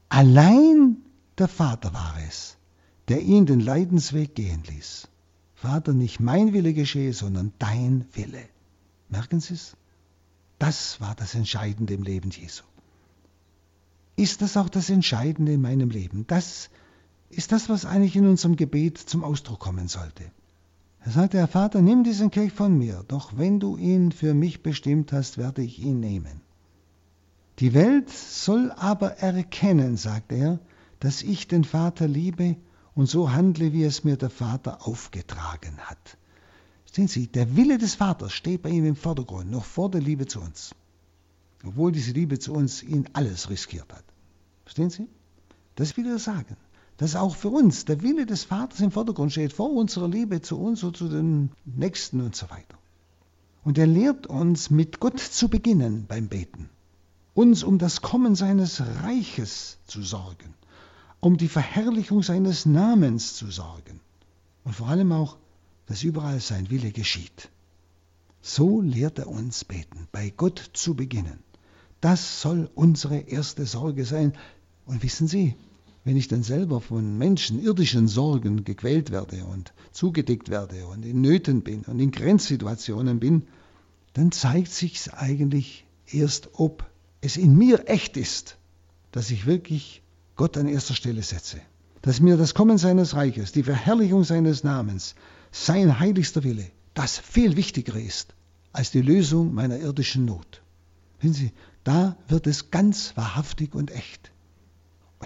[0.09, 0.99] Allein
[1.38, 2.57] der Vater war es,
[3.09, 5.09] der ihn den Leidensweg gehen ließ.
[5.55, 8.42] Vater, nicht mein Wille geschehe, sondern dein Wille.
[9.09, 9.77] Merken Sie es?
[10.59, 12.62] Das war das Entscheidende im Leben Jesu.
[14.16, 16.27] Ist das auch das Entscheidende in meinem Leben?
[16.27, 16.71] Das
[17.29, 20.25] ist das, was eigentlich in unserem Gebet zum Ausdruck kommen sollte.
[21.07, 24.64] Er sagte, Herr Vater, nimm diesen Kelch von mir, doch wenn du ihn für mich
[24.64, 26.40] bestimmt hast, werde ich ihn nehmen.
[27.61, 30.59] Die Welt soll aber erkennen, sagt er,
[30.99, 32.57] dass ich den Vater liebe
[32.97, 36.19] und so handle, wie es mir der Vater aufgetragen hat.
[36.92, 40.27] Sehen Sie, der Wille des Vaters steht bei ihm im Vordergrund, noch vor der Liebe
[40.27, 40.75] zu uns.
[41.64, 44.05] Obwohl diese Liebe zu uns ihn alles riskiert hat.
[44.64, 45.07] Verstehen Sie?
[45.77, 46.57] Das will er sagen
[46.97, 50.59] dass auch für uns der Wille des Vaters im Vordergrund steht, vor unserer Liebe zu
[50.59, 52.79] uns und zu den Nächsten und so weiter.
[53.65, 56.71] Und er lehrt uns, mit Gott zu beginnen beim Beten,
[57.35, 60.55] uns um das Kommen seines Reiches zu sorgen,
[61.21, 64.01] um die Verherrlichung seines Namens zu sorgen
[64.65, 65.37] und vor allem auch,
[65.87, 67.51] dass überall sein Wille geschieht.
[68.43, 71.39] So lehrt er uns beten, bei Gott zu beginnen.
[72.01, 74.35] Das soll unsere erste Sorge sein.
[74.85, 75.57] Und wissen Sie,
[76.07, 81.21] wenn ich dann selber von Menschen, irdischen Sorgen gequält werde und zugedeckt werde und in
[81.21, 83.49] Nöten bin und in Grenzsituationen bin,
[84.12, 86.88] dann zeigt sich eigentlich erst, ob
[87.23, 88.57] es in mir echt ist,
[89.11, 90.01] dass ich wirklich
[90.37, 91.59] Gott an erster Stelle setze.
[92.03, 95.16] Dass mir das Kommen seines Reiches, die Verherrlichung seines Namens,
[95.51, 98.33] sein heiligster Wille, das viel wichtiger ist
[98.73, 100.62] als die Lösung meiner irdischen Not.
[101.21, 104.31] Wissen Sie, da wird es ganz wahrhaftig und echt.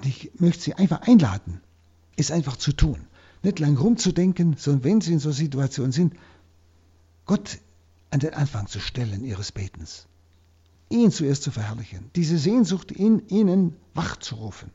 [0.01, 1.61] Und ich möchte Sie einfach einladen,
[2.17, 3.07] es einfach zu tun.
[3.43, 6.15] Nicht lang rumzudenken, sondern wenn Sie in so Situationen sind,
[7.27, 7.59] Gott
[8.09, 10.07] an den Anfang zu stellen Ihres Betens.
[10.89, 14.71] Ihn zuerst zu verherrlichen, diese Sehnsucht in Ihnen wachzurufen,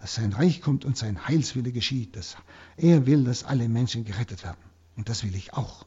[0.00, 2.36] dass sein Reich kommt und sein Heilswille geschieht, dass
[2.76, 4.58] er will, dass alle Menschen gerettet werden.
[4.96, 5.86] Und das will ich auch.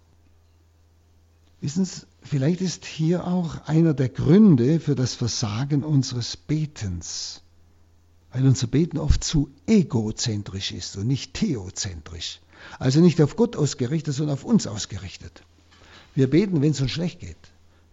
[1.59, 7.41] Wissen Sie, vielleicht ist hier auch einer der Gründe für das Versagen unseres Betens,
[8.35, 12.41] weil unser Beten oft zu egozentrisch ist und nicht theozentrisch.
[12.79, 15.43] Also nicht auf Gott ausgerichtet, sondern auf uns ausgerichtet.
[16.15, 17.37] Wir beten, wenn es uns schlecht geht.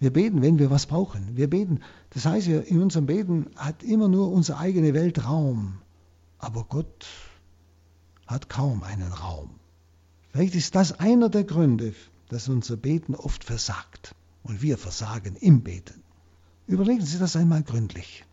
[0.01, 1.37] Wir beten, wenn wir was brauchen.
[1.37, 1.79] Wir beten.
[2.11, 5.79] Das heißt, in unserem Beten hat immer nur unsere eigene Welt Raum.
[6.39, 7.07] Aber Gott
[8.27, 9.51] hat kaum einen Raum.
[10.33, 11.95] Vielleicht ist das einer der Gründe,
[12.31, 14.17] dass unser Beten oft versagt.
[14.43, 16.03] Und wir versagen im Beten.
[16.67, 18.25] Überlegen Sie das einmal gründlich.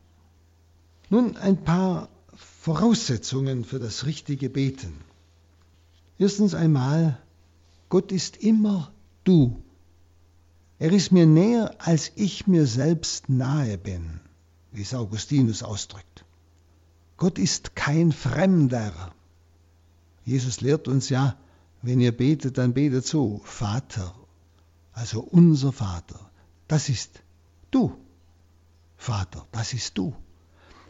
[1.09, 4.93] Nun ein paar Voraussetzungen für das richtige Beten.
[6.17, 7.17] Erstens einmal,
[7.89, 8.91] Gott ist immer
[9.23, 9.63] du.
[10.77, 14.21] Er ist mir näher, als ich mir selbst nahe bin,
[14.71, 16.25] wie es Augustinus ausdrückt.
[17.17, 19.13] Gott ist kein Fremder.
[20.25, 21.35] Jesus lehrt uns ja,
[21.81, 24.13] wenn ihr betet, dann betet so, Vater,
[24.93, 26.29] also unser Vater,
[26.67, 27.23] das ist
[27.71, 27.95] du.
[28.95, 30.13] Vater, das ist du.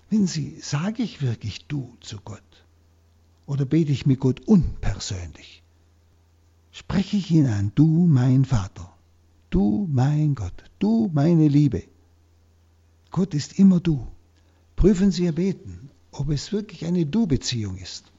[0.10, 2.66] Wenn Sie, sage ich wirklich du zu Gott?
[3.46, 5.64] Oder bete ich mit Gott unpersönlich?
[6.72, 8.92] Spreche ich ihn an, du mein Vater,
[9.50, 11.84] du mein Gott, du meine Liebe.
[13.12, 14.08] Gott ist immer du.
[14.76, 18.12] Prüfen Sie Ihr Beten, ob es wirklich eine Du-Beziehung ist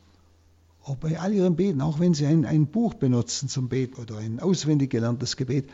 [0.85, 4.19] auch bei all ihren Beten, auch wenn sie ein, ein Buch benutzen zum Beten oder
[4.19, 5.71] ein auswendig gelerntes Gebet,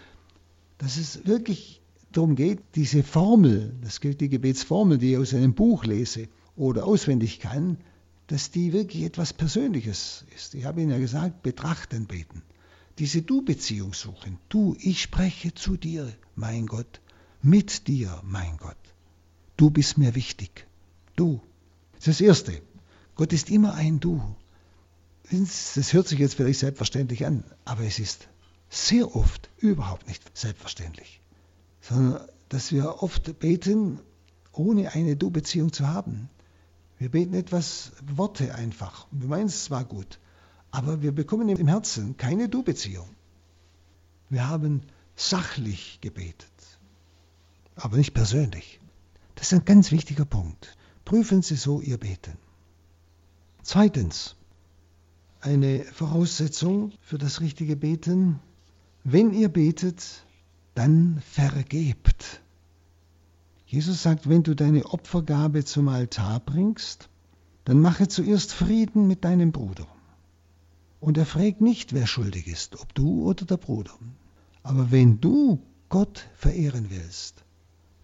[0.79, 1.81] dass es wirklich
[2.13, 6.87] darum geht, diese Formel, das gilt die Gebetsformel, die ich aus einem Buch lese oder
[6.87, 7.79] auswendig kann,
[8.27, 10.55] dass die wirklich etwas Persönliches ist.
[10.55, 12.43] Ich habe Ihnen ja gesagt, betrachten beten.
[12.99, 14.39] Diese Du-Beziehung suchen.
[14.49, 17.01] Du, ich spreche zu dir, mein Gott,
[17.43, 18.77] mit dir, mein Gott.
[19.57, 20.67] Du bist mir wichtig.
[21.15, 21.41] Du.
[21.97, 22.63] Das ist das Erste.
[23.15, 24.23] Gott ist immer ein Du.
[25.31, 28.29] Das hört sich jetzt vielleicht selbstverständlich an, aber es ist
[28.69, 31.21] sehr oft überhaupt nicht selbstverständlich,
[31.89, 34.01] sondern dass wir oft beten,
[34.53, 36.29] ohne eine Du-Beziehung zu haben.
[36.99, 39.07] Wir beten etwas Worte einfach.
[39.11, 40.19] Wir meinen es zwar gut,
[40.71, 43.09] aber wir bekommen im Herzen keine Du-Beziehung.
[44.31, 44.83] Wir haben
[45.15, 46.53] sachlich gebetet,
[47.77, 48.81] aber nicht persönlich.
[49.35, 50.77] Das ist ein ganz wichtiger Punkt.
[51.05, 52.37] Prüfen Sie so Ihr Beten.
[53.63, 54.37] Zweitens,
[55.41, 58.41] eine Voraussetzung für das richtige Beten.
[59.05, 60.26] Wenn ihr betet,
[60.77, 62.41] dann vergebt.
[63.67, 67.09] Jesus sagt, wenn du deine Opfergabe zum Altar bringst,
[67.65, 69.89] dann mache zuerst Frieden mit deinem Bruder.
[71.01, 73.93] Und er fragt nicht, wer schuldig ist, ob du oder der Bruder.
[74.63, 77.45] Aber wenn du Gott verehren willst,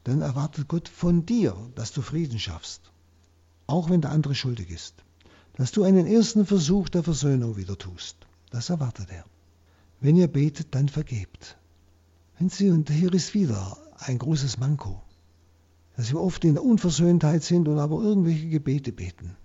[0.05, 2.91] dann erwartet Gott von dir, dass du Frieden schaffst,
[3.67, 4.95] auch wenn der andere schuldig ist
[5.57, 8.17] dass du einen ersten Versuch der Versöhnung wieder tust.
[8.51, 9.25] Das erwartet er.
[10.01, 11.57] Wenn ihr betet, dann vergebt.
[12.49, 15.01] Sie, und hier ist wieder ein großes Manko,
[15.97, 19.37] dass wir oft in der Unversöhntheit sind und aber irgendwelche Gebete beten.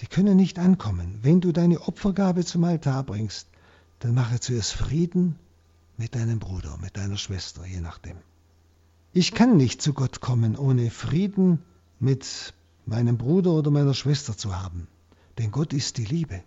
[0.00, 1.18] Die können nicht ankommen.
[1.22, 3.46] Wenn du deine Opfergabe zum Altar bringst,
[4.00, 5.36] dann mache zuerst Frieden
[5.96, 8.16] mit deinem Bruder, mit deiner Schwester, je nachdem.
[9.12, 11.62] Ich kann nicht zu Gott kommen, ohne Frieden
[12.00, 12.54] mit
[12.86, 14.88] meinem Bruder oder meiner Schwester zu haben.
[15.38, 16.42] Denn Gott ist die Liebe.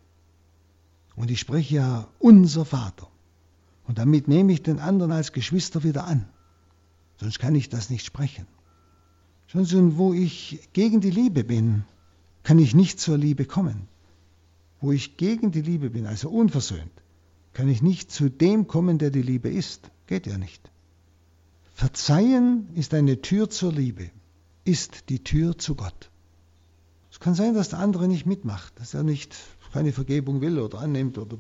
[1.16, 3.08] Und ich spreche ja unser Vater.
[3.88, 6.28] Und damit nehme ich den anderen als Geschwister wieder an.
[7.18, 8.48] Sonst kann ich das nicht sprechen.
[9.48, 11.84] Schon so, wo ich gegen die Liebe bin,
[12.44, 13.88] kann ich nicht zur Liebe kommen.
[14.82, 16.92] Wo ich gegen die Liebe bin, also unversöhnt,
[17.54, 19.90] kann ich nicht zu dem kommen, der die Liebe ist.
[20.08, 20.70] Geht ja nicht.
[21.74, 24.10] Verzeihen ist eine Tür zur Liebe,
[24.64, 26.10] ist die Tür zu Gott.
[27.12, 29.36] Es kann sein, dass der andere nicht mitmacht, dass er nicht
[29.72, 31.38] keine Vergebung will oder annimmt oder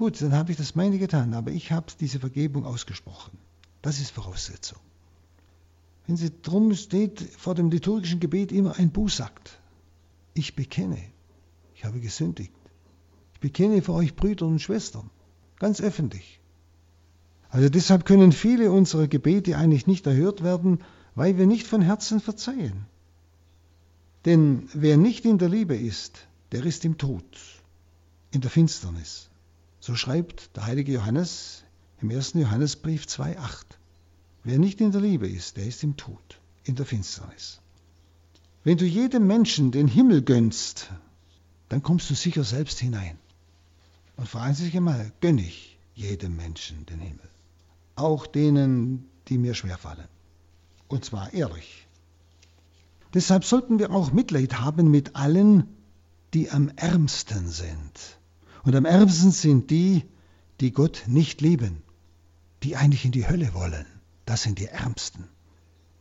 [0.00, 3.36] gut, dann habe ich das meine getan, aber ich habe diese Vergebung ausgesprochen.
[3.82, 4.78] Das ist Voraussetzung.
[6.06, 9.60] Wenn sie drum steht vor dem liturgischen Gebet immer ein Bußakt.
[10.32, 10.98] Ich bekenne,
[11.74, 12.54] ich habe gesündigt.
[13.34, 15.10] Ich bekenne vor euch Brüder und Schwestern,
[15.58, 16.40] ganz öffentlich.
[17.50, 20.78] Also deshalb können viele unserer Gebete eigentlich nicht erhört werden,
[21.14, 22.86] weil wir nicht von Herzen verzeihen.
[24.24, 27.24] Denn wer nicht in der Liebe ist, der ist im Tod,
[28.30, 29.29] in der Finsternis.
[29.80, 31.64] So schreibt der heilige Johannes
[32.02, 32.34] im 1.
[32.34, 33.64] Johannesbrief 2.8.
[34.44, 37.60] Wer nicht in der Liebe ist, der ist im Tod, in der Finsternis.
[38.62, 40.90] Wenn du jedem Menschen den Himmel gönnst,
[41.70, 43.18] dann kommst du sicher selbst hinein.
[44.16, 47.28] Und fragen Sie sich einmal, gönne ich jedem Menschen den Himmel?
[47.96, 50.08] Auch denen, die mir schwerfallen.
[50.88, 51.86] Und zwar ehrlich.
[53.14, 55.66] Deshalb sollten wir auch Mitleid haben mit allen,
[56.34, 58.19] die am ärmsten sind.
[58.62, 60.04] Und am ärmsten sind die,
[60.60, 61.82] die Gott nicht lieben,
[62.62, 63.86] die eigentlich in die Hölle wollen.
[64.26, 65.24] Das sind die Ärmsten.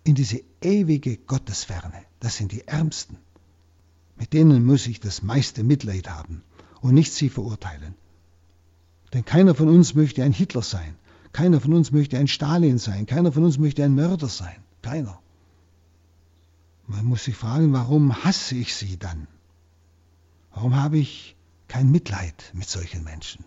[0.04, 2.04] In diese ewige Gottesferne.
[2.19, 3.17] Das sind die Ärmsten.
[4.17, 6.43] Mit denen muss ich das meiste Mitleid haben
[6.82, 7.95] und nicht sie verurteilen.
[9.13, 10.95] Denn keiner von uns möchte ein Hitler sein.
[11.32, 13.06] Keiner von uns möchte ein Stalin sein.
[13.06, 14.56] Keiner von uns möchte ein Mörder sein.
[14.82, 15.19] Keiner.
[16.88, 19.28] Man muss sich fragen, warum hasse ich sie dann?
[20.52, 21.36] Warum habe ich
[21.70, 23.46] kein Mitleid mit solchen Menschen?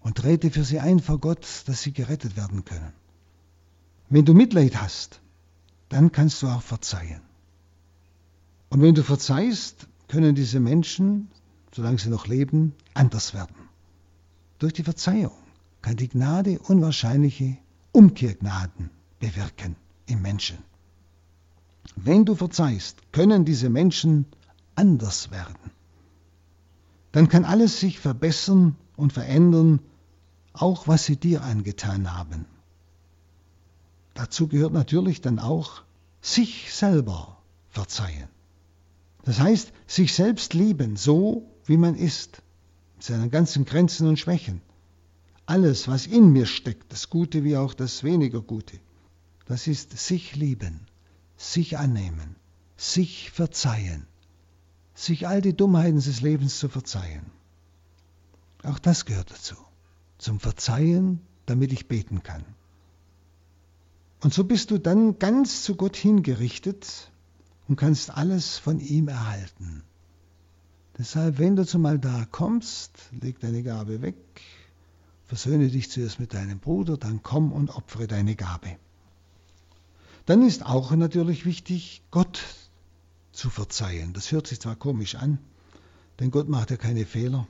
[0.00, 2.94] Und trete für sie ein vor Gott, dass sie gerettet werden können.
[4.08, 5.20] Wenn du Mitleid hast,
[5.90, 7.20] dann kannst du auch verzeihen.
[8.70, 11.30] Und wenn du verzeihst, können diese Menschen,
[11.74, 13.56] solange sie noch leben, anders werden.
[14.58, 15.36] Durch die Verzeihung
[15.82, 17.58] kann die Gnade unwahrscheinliche
[17.92, 20.58] Umkehrgnaden bewirken im Menschen.
[21.96, 24.26] Wenn du verzeihst, können diese Menschen
[24.74, 25.77] anders werden.
[27.12, 29.80] Dann kann alles sich verbessern und verändern,
[30.52, 32.46] auch was sie dir angetan haben.
[34.14, 35.82] Dazu gehört natürlich dann auch
[36.20, 37.38] sich selber
[37.70, 38.28] verzeihen.
[39.22, 42.42] Das heißt, sich selbst lieben, so wie man ist,
[42.96, 44.60] mit seinen ganzen Grenzen und Schwächen.
[45.46, 48.80] Alles, was in mir steckt, das Gute wie auch das weniger Gute,
[49.46, 50.80] das ist sich lieben,
[51.36, 52.34] sich annehmen,
[52.76, 54.07] sich verzeihen,
[55.04, 57.26] sich all die Dummheiten des Lebens zu verzeihen.
[58.64, 59.54] Auch das gehört dazu,
[60.18, 62.44] zum Verzeihen, damit ich beten kann.
[64.20, 67.12] Und so bist du dann ganz zu Gott hingerichtet
[67.68, 69.84] und kannst alles von ihm erhalten.
[70.98, 74.16] Deshalb, wenn du zumal da kommst, leg deine Gabe weg,
[75.26, 78.76] versöhne dich zuerst mit deinem Bruder, dann komm und opfere deine Gabe.
[80.26, 82.42] Dann ist auch natürlich wichtig, Gott
[83.38, 84.12] zu verzeihen.
[84.12, 85.38] Das hört sich zwar komisch an,
[86.18, 87.46] denn Gott macht ja keine Fehler.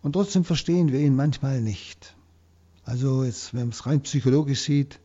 [0.00, 2.14] Und trotzdem verstehen wir ihn manchmal nicht.
[2.84, 5.00] Also jetzt, wenn man es rein psychologisch sieht,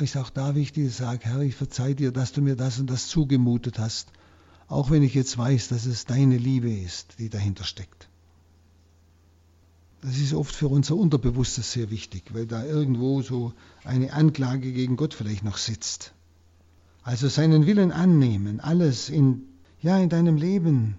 [0.00, 2.88] ist auch da wichtig, ich sage, Herr, ich verzeih dir, dass du mir das und
[2.88, 4.10] das zugemutet hast,
[4.68, 8.08] auch wenn ich jetzt weiß, dass es deine Liebe ist, die dahinter steckt.
[10.00, 13.52] Das ist oft für unser Unterbewusstes sehr wichtig, weil da irgendwo so
[13.84, 16.12] eine Anklage gegen Gott vielleicht noch sitzt.
[17.04, 19.42] Also seinen Willen annehmen, alles in,
[19.80, 20.96] ja, in deinem Leben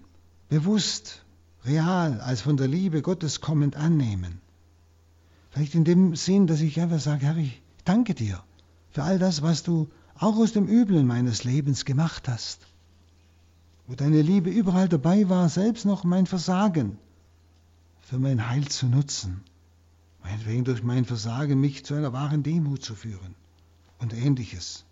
[0.48, 1.24] bewusst,
[1.64, 4.40] real, als von der Liebe Gottes kommend annehmen.
[5.50, 8.40] Vielleicht in dem Sinn, dass ich einfach sage, Herr, ich danke dir
[8.90, 12.60] für all das, was du auch aus dem Üblen meines Lebens gemacht hast.
[13.88, 16.98] Wo deine Liebe überall dabei war, selbst noch mein Versagen
[18.00, 19.42] für mein Heil zu nutzen.
[20.22, 23.34] Meinetwegen durch mein Versagen mich zu einer wahren Demut zu führen
[23.98, 24.84] und ähnliches.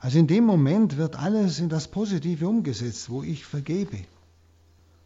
[0.00, 3.98] Also in dem Moment wird alles in das Positive umgesetzt, wo ich vergebe.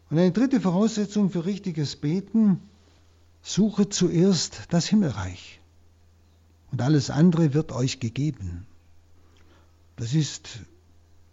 [0.09, 2.61] Und eine dritte Voraussetzung für richtiges Beten,
[3.41, 5.59] suche zuerst das Himmelreich
[6.71, 8.65] und alles andere wird euch gegeben.
[9.97, 10.59] Das ist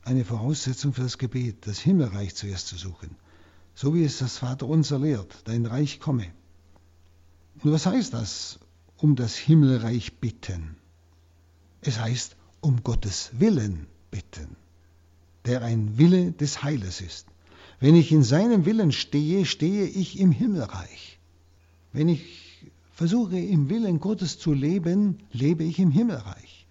[0.05, 3.17] eine Voraussetzung für das Gebet, das Himmelreich zuerst zu suchen.
[3.75, 6.27] So wie es das Vater unser lehrt, dein Reich komme.
[7.63, 8.59] Und was heißt das,
[8.99, 10.77] um das Himmelreich bitten?
[11.81, 14.57] Es heißt, um Gottes Willen bitten,
[15.45, 17.27] der ein Wille des Heiles ist.
[17.81, 21.19] Wenn ich in seinem Willen stehe, stehe ich im Himmelreich.
[21.93, 26.67] Wenn ich versuche im Willen Gottes zu leben, lebe ich im Himmelreich.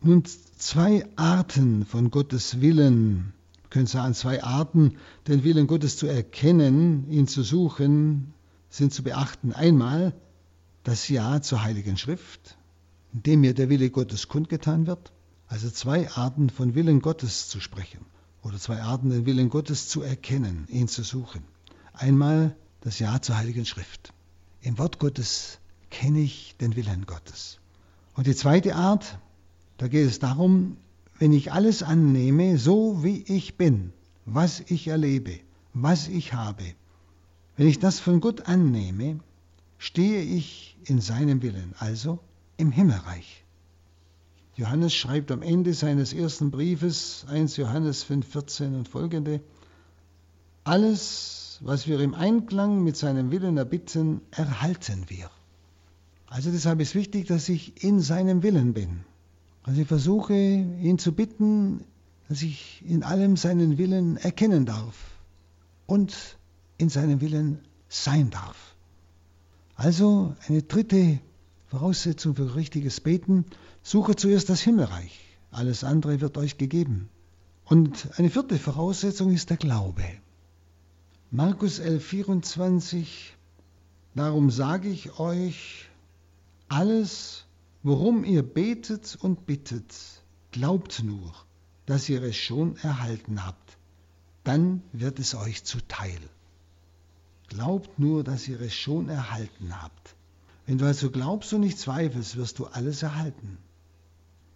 [0.00, 0.22] Nun
[0.56, 7.10] zwei Arten von Gottes Willen, wir können sagen zwei Arten, den Willen Gottes zu erkennen,
[7.10, 8.32] ihn zu suchen,
[8.70, 9.52] sind zu beachten.
[9.52, 10.14] Einmal
[10.84, 12.56] das Ja zur Heiligen Schrift,
[13.12, 15.12] in dem mir der Wille Gottes kundgetan wird.
[15.46, 18.06] Also zwei Arten von Willen Gottes zu sprechen
[18.42, 21.44] oder zwei Arten, den Willen Gottes zu erkennen, ihn zu suchen.
[21.92, 24.12] Einmal das Ja zur Heiligen Schrift.
[24.60, 25.58] Im Wort Gottes
[25.90, 27.58] kenne ich den Willen Gottes.
[28.14, 29.18] Und die zweite Art,
[29.76, 30.76] da geht es darum,
[31.18, 33.92] wenn ich alles annehme, so wie ich bin,
[34.24, 35.38] was ich erlebe,
[35.74, 36.64] was ich habe,
[37.56, 39.20] wenn ich das von Gott annehme,
[39.78, 42.18] stehe ich in seinem Willen, also
[42.56, 43.44] im Himmelreich.
[44.54, 49.40] Johannes schreibt am Ende seines ersten Briefes, 1 Johannes 5,14 und folgende,
[50.64, 55.30] alles, was wir im Einklang mit seinem Willen erbitten, erhalten wir.
[56.26, 59.04] Also deshalb ist wichtig, dass ich in seinem Willen bin.
[59.64, 61.84] Also ich versuche, ihn zu bitten,
[62.28, 64.96] dass ich in allem seinen Willen erkennen darf
[65.86, 66.38] und
[66.78, 68.74] in seinem Willen sein darf.
[69.76, 71.18] Also eine dritte
[71.72, 73.46] Voraussetzung für richtiges Beten,
[73.82, 75.18] suche zuerst das Himmelreich,
[75.50, 77.08] alles andere wird euch gegeben.
[77.64, 80.04] Und eine vierte Voraussetzung ist der Glaube.
[81.30, 83.38] Markus 11, 24,
[84.14, 85.88] darum sage ich euch,
[86.68, 87.46] alles,
[87.82, 89.94] worum ihr betet und bittet,
[90.50, 91.32] glaubt nur,
[91.86, 93.78] dass ihr es schon erhalten habt,
[94.44, 96.20] dann wird es euch zuteil.
[97.48, 100.16] Glaubt nur, dass ihr es schon erhalten habt.
[100.72, 103.58] Wenn du also glaubst und nicht zweifelst, wirst du alles erhalten.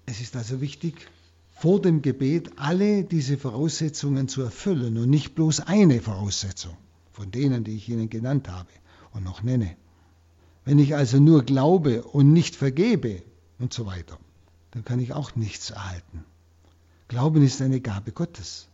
[0.07, 0.95] Es ist also wichtig,
[1.51, 6.75] vor dem Gebet alle diese Voraussetzungen zu erfüllen und nicht bloß eine Voraussetzung
[7.13, 8.71] von denen, die ich Ihnen genannt habe
[9.13, 9.77] und noch nenne.
[10.65, 13.23] Wenn ich also nur glaube und nicht vergebe
[13.59, 14.17] und so weiter,
[14.71, 16.25] dann kann ich auch nichts erhalten.
[17.09, 18.69] Glauben ist eine Gabe Gottes.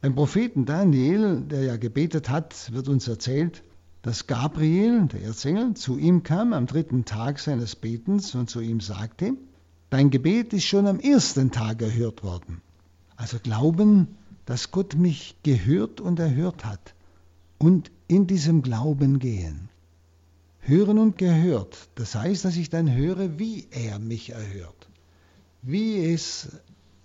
[0.00, 3.62] Beim Propheten Daniel, der ja gebetet hat, wird uns erzählt,
[4.04, 8.80] dass Gabriel, der Erzengel, zu ihm kam am dritten Tag seines Betens und zu ihm
[8.80, 9.32] sagte,
[9.88, 12.60] dein Gebet ist schon am ersten Tag erhört worden.
[13.16, 14.08] Also glauben,
[14.44, 16.94] dass Gott mich gehört und erhört hat
[17.56, 19.70] und in diesem Glauben gehen.
[20.60, 24.86] Hören und gehört, das heißt, dass ich dann höre, wie er mich erhört,
[25.62, 26.50] wie es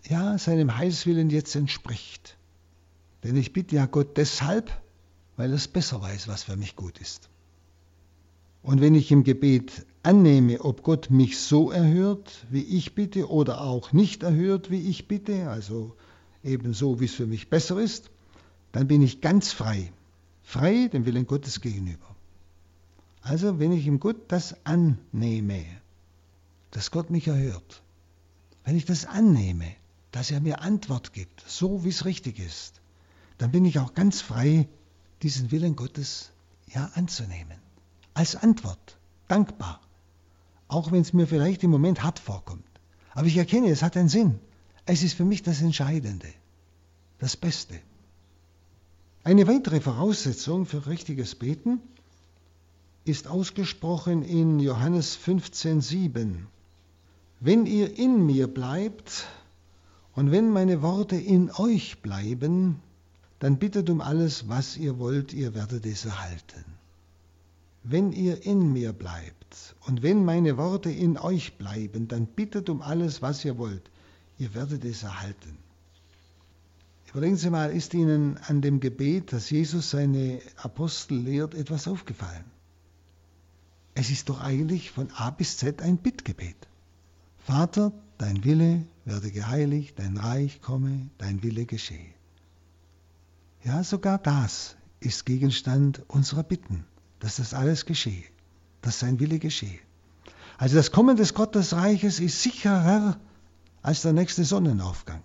[0.04, 2.36] ja seinem Heilswillen jetzt entspricht.
[3.24, 4.70] Denn ich bitte ja Gott deshalb,
[5.40, 7.30] weil es besser weiß, was für mich gut ist.
[8.62, 13.62] Und wenn ich im Gebet annehme, ob Gott mich so erhört, wie ich bitte, oder
[13.62, 15.96] auch nicht erhört, wie ich bitte, also
[16.44, 18.12] ebenso, wie es für mich besser ist,
[18.74, 19.94] dann bin ich ganz frei,
[20.44, 22.18] frei dem Willen Gottes gegenüber.
[23.22, 25.64] Also wenn ich ihm Gott das annehme,
[26.72, 27.82] dass Gott mich erhört,
[28.66, 29.72] wenn ich das annehme,
[30.12, 32.82] dass er mir Antwort gibt, so wie es richtig ist,
[33.38, 34.68] dann bin ich auch ganz frei,
[35.22, 36.32] diesen Willen Gottes
[36.68, 37.58] ja anzunehmen.
[38.14, 38.98] Als Antwort,
[39.28, 39.82] dankbar.
[40.68, 42.66] Auch wenn es mir vielleicht im Moment hart vorkommt.
[43.12, 44.40] Aber ich erkenne, es hat einen Sinn.
[44.86, 46.28] Es ist für mich das Entscheidende,
[47.18, 47.80] das Beste.
[49.24, 51.82] Eine weitere Voraussetzung für richtiges Beten
[53.06, 56.46] ist ausgesprochen in Johannes 15,7.
[57.40, 59.28] Wenn ihr in mir bleibt
[60.16, 62.82] und wenn meine Worte in euch bleiben,
[63.40, 66.66] dann bittet um alles, was ihr wollt, ihr werdet es erhalten.
[67.84, 72.82] Wenn ihr in mir bleibt und wenn meine Worte in euch bleiben, dann bittet um
[72.82, 73.90] alles, was ihr wollt,
[74.38, 75.58] ihr werdet es erhalten.
[77.10, 82.44] Überlegen Sie mal, ist Ihnen an dem Gebet, das Jesus seine Apostel lehrt, etwas aufgefallen?
[83.96, 86.68] Es ist doch eigentlich von A bis Z ein Bittgebet.
[87.40, 92.14] Vater, dein Wille werde geheiligt, dein Reich komme, dein Wille geschehe.
[93.64, 96.86] Ja, sogar das ist Gegenstand unserer Bitten,
[97.20, 98.24] dass das alles geschehe,
[98.82, 99.80] dass sein Wille geschehe.
[100.58, 103.18] Also das Kommen des Gottesreiches ist sicherer
[103.82, 105.24] als der nächste Sonnenaufgang.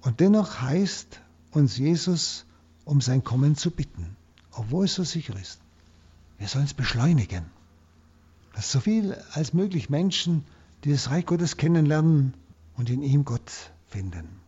[0.00, 2.46] Und dennoch heißt uns Jesus,
[2.84, 4.16] um sein Kommen zu bitten,
[4.52, 5.60] obwohl es so sicher ist.
[6.38, 7.44] Wir sollen es beschleunigen.
[8.54, 10.44] Dass so viel als möglich Menschen,
[10.84, 12.34] die das Reich Gottes kennenlernen
[12.76, 13.50] und in ihm Gott
[13.88, 14.45] finden.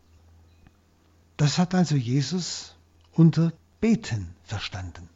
[1.39, 2.75] Das hat also Jesus
[3.13, 5.09] unter Beten verstanden.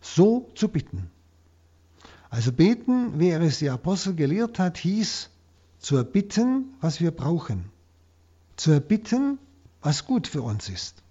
[0.00, 1.10] So zu bitten.
[2.30, 5.28] Also beten, wie er es die Apostel gelehrt hat, hieß
[5.78, 7.66] zu erbitten, was wir brauchen.
[8.56, 9.38] Zu erbitten,
[9.82, 11.02] was gut für uns ist.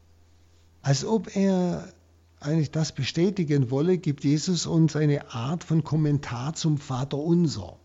[0.82, 1.94] Als ob er
[2.40, 7.78] eigentlich das bestätigen wolle, gibt Jesus uns eine Art von Kommentar zum Vater unser.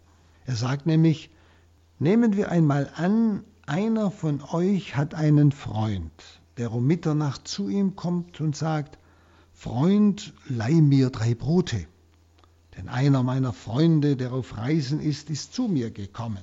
[0.46, 1.28] Er sagt nämlich,
[1.98, 6.12] nehmen wir einmal an, einer von euch hat einen Freund,
[6.56, 8.98] der um Mitternacht zu ihm kommt und sagt,
[9.52, 11.86] Freund, leih mir drei Brote,
[12.76, 16.42] denn einer meiner Freunde, der auf Reisen ist, ist zu mir gekommen,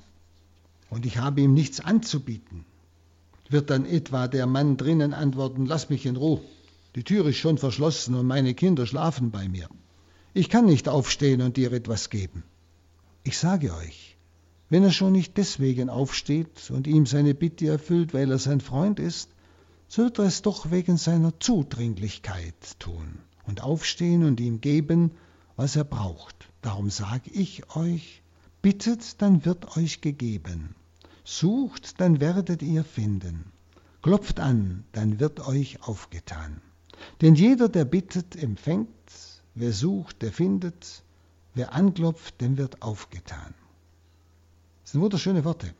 [0.89, 2.65] und ich habe ihm nichts anzubieten.
[3.49, 6.41] Wird dann etwa der Mann drinnen antworten, lass mich in Ruhe,
[6.95, 9.69] die Tür ist schon verschlossen und meine Kinder schlafen bei mir.
[10.33, 12.43] Ich kann nicht aufstehen und dir etwas geben.
[13.23, 14.10] Ich sage euch,
[14.71, 19.01] wenn er schon nicht deswegen aufsteht und ihm seine Bitte erfüllt, weil er sein Freund
[19.01, 19.29] ist,
[19.89, 25.11] so wird er es doch wegen seiner Zudringlichkeit tun und aufstehen und ihm geben,
[25.57, 26.47] was er braucht.
[26.61, 28.21] Darum sage ich euch,
[28.61, 30.73] bittet, dann wird euch gegeben.
[31.25, 33.51] Sucht, dann werdet ihr finden.
[34.01, 36.61] Klopft an, dann wird euch aufgetan.
[37.19, 38.87] Denn jeder, der bittet, empfängt,
[39.53, 41.03] wer sucht, der findet,
[41.55, 43.53] wer anklopft, dem wird aufgetan.
[44.91, 45.73] Das sind wunderschöne Worte.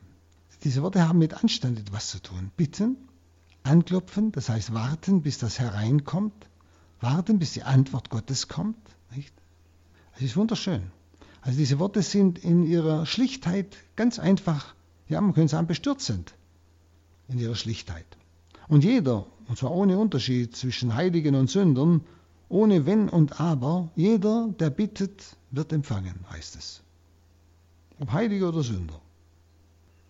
[0.64, 2.50] Diese Worte haben mit Anstand etwas zu tun.
[2.56, 2.96] Bitten,
[3.62, 6.48] anklopfen, das heißt warten, bis das hereinkommt,
[6.98, 8.78] warten, bis die Antwort Gottes kommt.
[9.14, 9.34] Nicht?
[10.16, 10.90] Es ist wunderschön.
[11.42, 14.74] Also diese Worte sind in ihrer Schlichtheit ganz einfach,
[15.10, 16.32] ja, man könnte sagen, bestürzend
[17.28, 18.06] in ihrer Schlichtheit.
[18.66, 22.00] Und jeder, und zwar ohne Unterschied zwischen Heiligen und Sündern,
[22.48, 26.82] ohne Wenn und Aber, jeder, der bittet, wird empfangen, heißt es.
[27.98, 29.00] Ob Heiliger oder Sünder.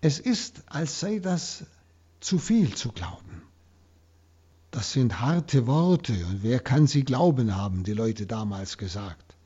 [0.01, 1.65] Es ist, als sei das
[2.21, 3.43] zu viel zu glauben.
[4.71, 9.37] Das sind harte Worte und wer kann sie glauben, haben die Leute damals gesagt.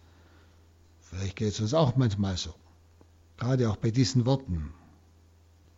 [1.00, 2.54] Vielleicht geht es uns auch manchmal so.
[3.36, 4.72] Gerade auch bei diesen Worten.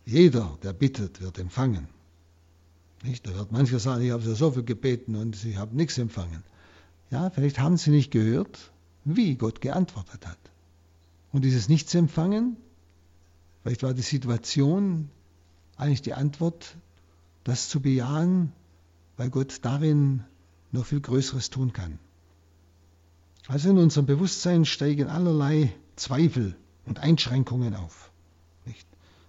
[0.05, 1.87] Jeder, der bittet, wird empfangen.
[3.03, 3.25] Nicht?
[3.25, 6.43] Da wird mancher sagen, ich habe so viel gebeten und ich habe nichts empfangen.
[7.11, 8.71] Ja, vielleicht haben sie nicht gehört,
[9.03, 10.37] wie Gott geantwortet hat.
[11.31, 12.57] Und dieses Nichtsempfangen,
[13.61, 15.09] vielleicht war die Situation
[15.77, 16.75] eigentlich die Antwort,
[17.43, 18.51] das zu bejahen,
[19.17, 20.23] weil Gott darin
[20.71, 21.99] noch viel Größeres tun kann.
[23.47, 26.55] Also in unserem Bewusstsein steigen allerlei Zweifel
[26.85, 28.11] und Einschränkungen auf.
[28.65, 28.87] Nicht?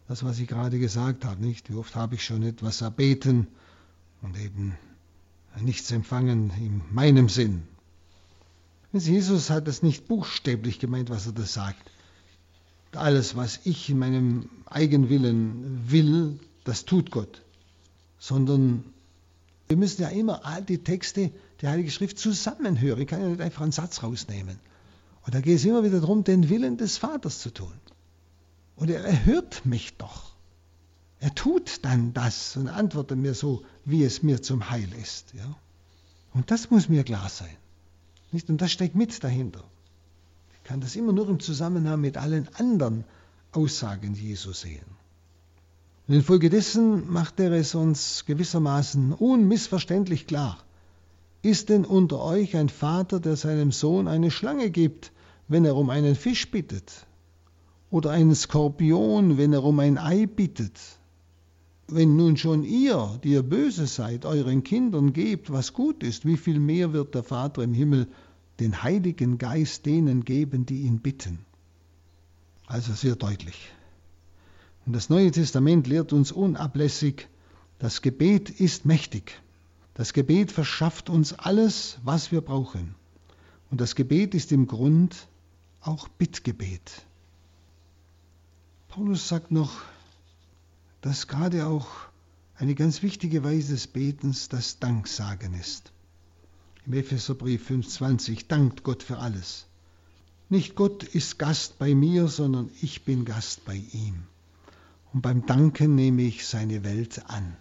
[0.08, 1.70] Das, was ich gerade gesagt habe, nicht?
[1.70, 3.46] Wie oft habe ich schon etwas erbeten
[4.22, 4.76] und eben
[5.60, 7.62] nichts empfangen in meinem Sinn.
[8.92, 11.90] Jesus hat das nicht buchstäblich gemeint, was er da sagt.
[12.92, 17.42] Alles, was ich in meinem Eigenwillen will, das tut Gott.
[18.18, 18.84] Sondern
[19.68, 21.30] wir müssen ja immer all die Texte
[21.60, 23.00] der Heiligen Schrift zusammenhören.
[23.00, 24.58] Ich kann ja nicht einfach einen Satz rausnehmen.
[25.24, 27.72] Und da geht es immer wieder darum, den Willen des Vaters zu tun.
[28.74, 30.32] Und er erhört mich doch.
[31.20, 35.34] Er tut dann das und antwortet mir so, wie es mir zum Heil ist.
[35.34, 35.54] Ja?
[36.32, 37.56] Und das muss mir klar sein.
[38.32, 38.48] Nicht?
[38.48, 39.64] Und das steckt mit dahinter.
[40.54, 43.04] Ich kann das immer nur im Zusammenhang mit allen anderen
[43.52, 44.84] Aussagen Jesu sehen.
[46.06, 50.58] Und infolgedessen macht er es uns gewissermaßen unmissverständlich klar.
[51.42, 55.12] Ist denn unter euch ein Vater, der seinem Sohn eine Schlange gibt,
[55.48, 57.06] wenn er um einen Fisch bittet?
[57.90, 60.78] Oder einen Skorpion, wenn er um ein Ei bittet?
[61.92, 66.36] Wenn nun schon ihr, die ihr böse seid, euren Kindern gebt, was gut ist, wie
[66.36, 68.06] viel mehr wird der Vater im Himmel
[68.60, 71.40] den Heiligen Geist denen geben, die ihn bitten?
[72.66, 73.72] Also sehr deutlich.
[74.86, 77.28] Und das Neue Testament lehrt uns unablässig,
[77.80, 79.40] das Gebet ist mächtig.
[79.94, 82.94] Das Gebet verschafft uns alles, was wir brauchen.
[83.70, 85.28] Und das Gebet ist im Grund
[85.80, 87.04] auch Bittgebet.
[88.88, 89.72] Paulus sagt noch,
[91.00, 91.88] dass gerade auch
[92.56, 95.92] eine ganz wichtige Weise des Betens das Danksagen ist.
[96.84, 99.66] Im Epheserbrief 5,20 dankt Gott für alles.
[100.50, 104.24] Nicht Gott ist Gast bei mir, sondern ich bin Gast bei ihm.
[105.12, 107.56] Und beim Danken nehme ich seine Welt an.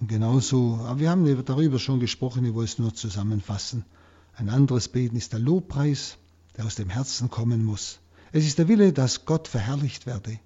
[0.00, 3.84] Und genauso, aber wir haben darüber schon gesprochen, ich wollte es nur zusammenfassen.
[4.34, 6.16] Ein anderes Beten ist der Lobpreis,
[6.56, 7.98] der aus dem Herzen kommen muss.
[8.30, 10.38] Es ist der Wille, dass Gott verherrlicht werde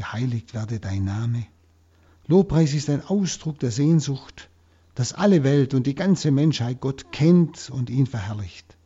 [0.00, 1.44] geheiligt werde dein Name.
[2.26, 4.48] Lobpreis ist ein Ausdruck der Sehnsucht,
[4.94, 8.78] dass alle Welt und die ganze Menschheit Gott kennt und ihn verherrlicht.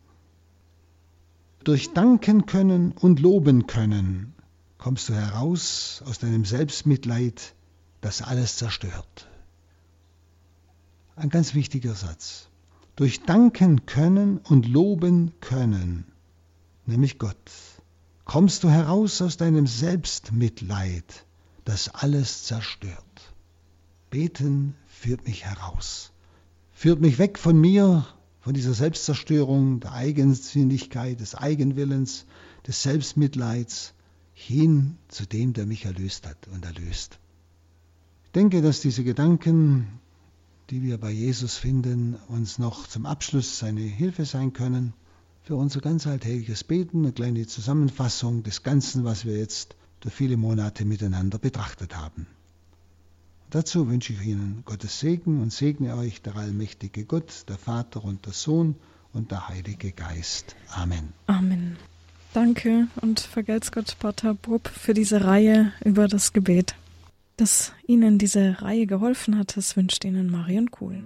[1.63, 4.35] Durch Danken können und Loben können
[4.79, 7.55] kommst du heraus aus deinem Selbstmitleid,
[8.01, 9.29] das alles zerstört.
[11.15, 12.49] Ein ganz wichtiger Satz.
[12.97, 16.07] Durch Danken können und Loben können,
[16.87, 17.51] nämlich Gott
[18.25, 21.27] kommst du heraus aus deinem Selbstmitleid,
[21.65, 23.35] das alles zerstört.
[24.11, 26.13] Beten führt mich heraus,
[26.73, 28.07] führt mich weg von mir,
[28.41, 32.27] von dieser Selbstzerstörung, der Eigensinnigkeit, des Eigenwillens,
[32.67, 33.95] des Selbstmitleids,
[34.35, 37.19] hin zu dem, der mich erlöst hat und erlöst.
[38.25, 40.01] Ich denke, dass diese Gedanken,
[40.71, 44.93] die wir bei Jesus finden, uns noch zum Abschluss seine Hilfe sein können
[45.45, 50.39] für unser ganz alltägliches Beten, eine kleine Zusammenfassung des Ganzen, was wir jetzt durch viele
[50.39, 52.27] Monate miteinander betrachtet haben.
[53.51, 58.25] Dazu wünsche ich Ihnen Gottes Segen und segne euch der allmächtige Gott, der Vater und
[58.27, 58.75] der Sohn
[59.13, 60.57] und der Heilige Geist.
[60.71, 61.13] Amen.
[61.27, 61.77] Amen.
[62.33, 66.75] Danke und vergelt's Gott, Pater Brupp, für diese Reihe über das Gebet.
[67.37, 71.03] Dass Ihnen diese Reihe geholfen hat, das wünscht Ihnen Marion Kuhl.